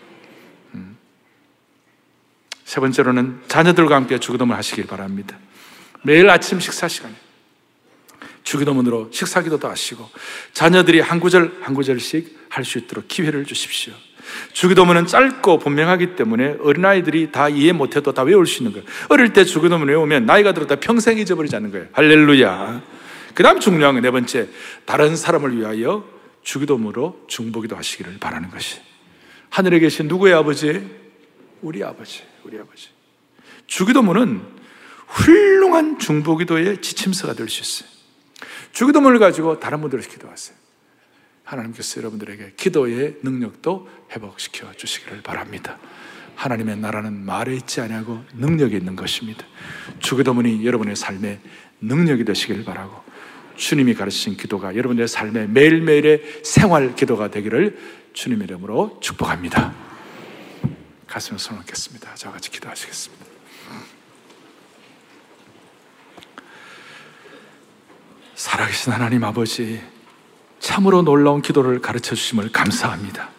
음. 2.64 2.66
세 2.66 2.80
번째로는 2.80 3.40
자녀들과 3.48 3.94
함께 3.94 4.18
주기도문을 4.18 4.56
하시길 4.58 4.86
바랍니다. 4.86 5.36
매일 6.02 6.28
아침 6.30 6.60
식사 6.60 6.88
시간에 6.88 7.14
주기도문으로 8.42 9.08
식사 9.10 9.42
기도도 9.42 9.68
하시고 9.68 10.08
자녀들이 10.52 11.00
한 11.00 11.20
구절 11.20 11.58
한 11.62 11.74
구절씩 11.74 12.44
할 12.50 12.64
수 12.64 12.78
있도록 12.78 13.08
기회를 13.08 13.44
주십시오. 13.44 13.92
주기도문은 14.52 15.06
짧고 15.06 15.58
분명하기 15.58 16.16
때문에 16.16 16.56
어린아이들이 16.60 17.32
다 17.32 17.48
이해 17.48 17.72
못해도 17.72 18.12
다 18.12 18.22
외울 18.22 18.46
수 18.46 18.62
있는 18.62 18.72
거예요. 18.72 18.86
어릴 19.08 19.32
때 19.32 19.44
주기도문 19.44 19.88
외우면 19.88 20.24
나이가 20.24 20.52
들었다 20.52 20.76
평생 20.76 21.18
잊어버리지 21.18 21.54
않는 21.56 21.72
거예요. 21.72 21.86
할렐루야. 21.92 22.82
그 23.34 23.42
다음 23.42 23.60
중요한 23.60 24.00
네 24.00 24.10
번째, 24.10 24.48
다른 24.84 25.16
사람을 25.16 25.58
위하여 25.58 26.04
주기도문으로 26.42 27.24
중보기도 27.26 27.76
하시기를 27.76 28.18
바라는 28.20 28.50
것이. 28.50 28.80
하늘에 29.50 29.78
계신 29.78 30.08
누구의 30.08 30.34
아버지? 30.34 30.88
우리 31.60 31.82
아버지, 31.82 32.22
우리 32.44 32.58
아버지. 32.58 32.88
주기도문은 33.66 34.42
훌륭한 35.06 35.98
중보기도의 35.98 36.80
지침서가 36.82 37.34
될 37.34 37.48
수 37.48 37.62
있어요. 37.62 37.94
주기도문을 38.72 39.18
가지고 39.18 39.60
다른 39.60 39.80
분들을 39.80 40.04
기도하세요. 40.04 40.56
하나님께서 41.44 42.00
여러분들에게 42.00 42.54
기도의 42.56 43.18
능력도 43.22 43.88
회복시켜 44.12 44.72
주시기를 44.74 45.22
바랍니다. 45.22 45.78
하나님의 46.36 46.78
나라는 46.78 47.24
말에 47.24 47.54
있지 47.54 47.80
아니하고 47.80 48.24
능력이 48.34 48.76
있는 48.76 48.96
것입니다. 48.96 49.46
주기도문이 50.00 50.66
여러분의 50.66 50.96
삶에 50.96 51.40
능력이 51.80 52.24
되시길 52.24 52.64
바라고 52.64 53.02
주님이 53.56 53.94
가르치신 53.94 54.36
기도가 54.36 54.74
여러분의 54.74 55.06
삶의 55.06 55.48
매일매일의 55.50 56.40
생활 56.42 56.96
기도가 56.96 57.30
되기를 57.30 57.78
주님 58.14 58.42
이름으로 58.42 58.98
축복합니다. 59.00 59.93
가슴에 61.14 61.38
손을 61.38 61.60
얹겠습니다. 61.60 62.10
저 62.16 62.32
같이 62.32 62.50
기도하시겠습니다. 62.50 63.24
살아계신 68.34 68.92
하나님 68.92 69.22
아버지, 69.22 69.80
참으로 70.58 71.02
놀라운 71.02 71.40
기도를 71.40 71.80
가르쳐 71.80 72.16
주심을 72.16 72.50
감사합니다. 72.50 73.30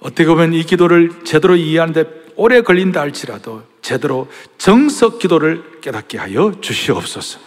어떻게 0.00 0.26
보면 0.26 0.52
이 0.52 0.64
기도를 0.64 1.24
제대로 1.24 1.56
이해하는데 1.56 2.04
오래 2.36 2.60
걸린다 2.60 3.00
할지라도 3.00 3.64
제대로 3.80 4.30
정석 4.58 5.20
기도를 5.20 5.80
깨닫게 5.80 6.18
하여 6.18 6.60
주시옵소서. 6.60 7.40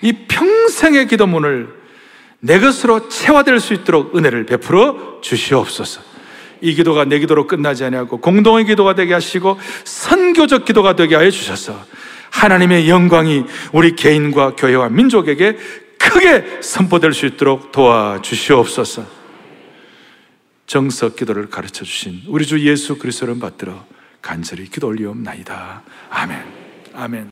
이 0.00 0.14
평생의 0.28 1.08
기도문을 1.08 1.68
내 2.40 2.58
것으로 2.58 3.10
체화될 3.10 3.60
수 3.60 3.74
있도록 3.74 4.16
은혜를 4.16 4.46
베풀어 4.46 5.20
주시옵소서. 5.20 6.11
이 6.62 6.74
기도가 6.74 7.04
내 7.04 7.18
기도로 7.18 7.46
끝나지 7.46 7.84
아니하고 7.84 8.20
공동의 8.20 8.64
기도가 8.64 8.94
되게 8.94 9.12
하시고 9.12 9.58
선교적 9.84 10.64
기도가 10.64 10.96
되게 10.96 11.16
하여 11.16 11.30
주셔서 11.30 11.78
하나님의 12.30 12.88
영광이 12.88 13.44
우리 13.72 13.94
개인과 13.94 14.54
교회와 14.56 14.88
민족에게 14.88 15.58
크게 15.98 16.60
선포될 16.62 17.12
수 17.12 17.26
있도록 17.26 17.72
도와주시옵소서. 17.72 19.04
정석 20.66 21.16
기도를 21.16 21.50
가르쳐 21.50 21.84
주신 21.84 22.22
우리 22.28 22.46
주 22.46 22.58
예수 22.66 22.96
그리스도를 22.96 23.38
받들어 23.38 23.84
간절히 24.22 24.68
기도 24.68 24.86
올리옵나이다. 24.86 25.82
아멘. 26.10 26.44
아멘. 26.94 27.30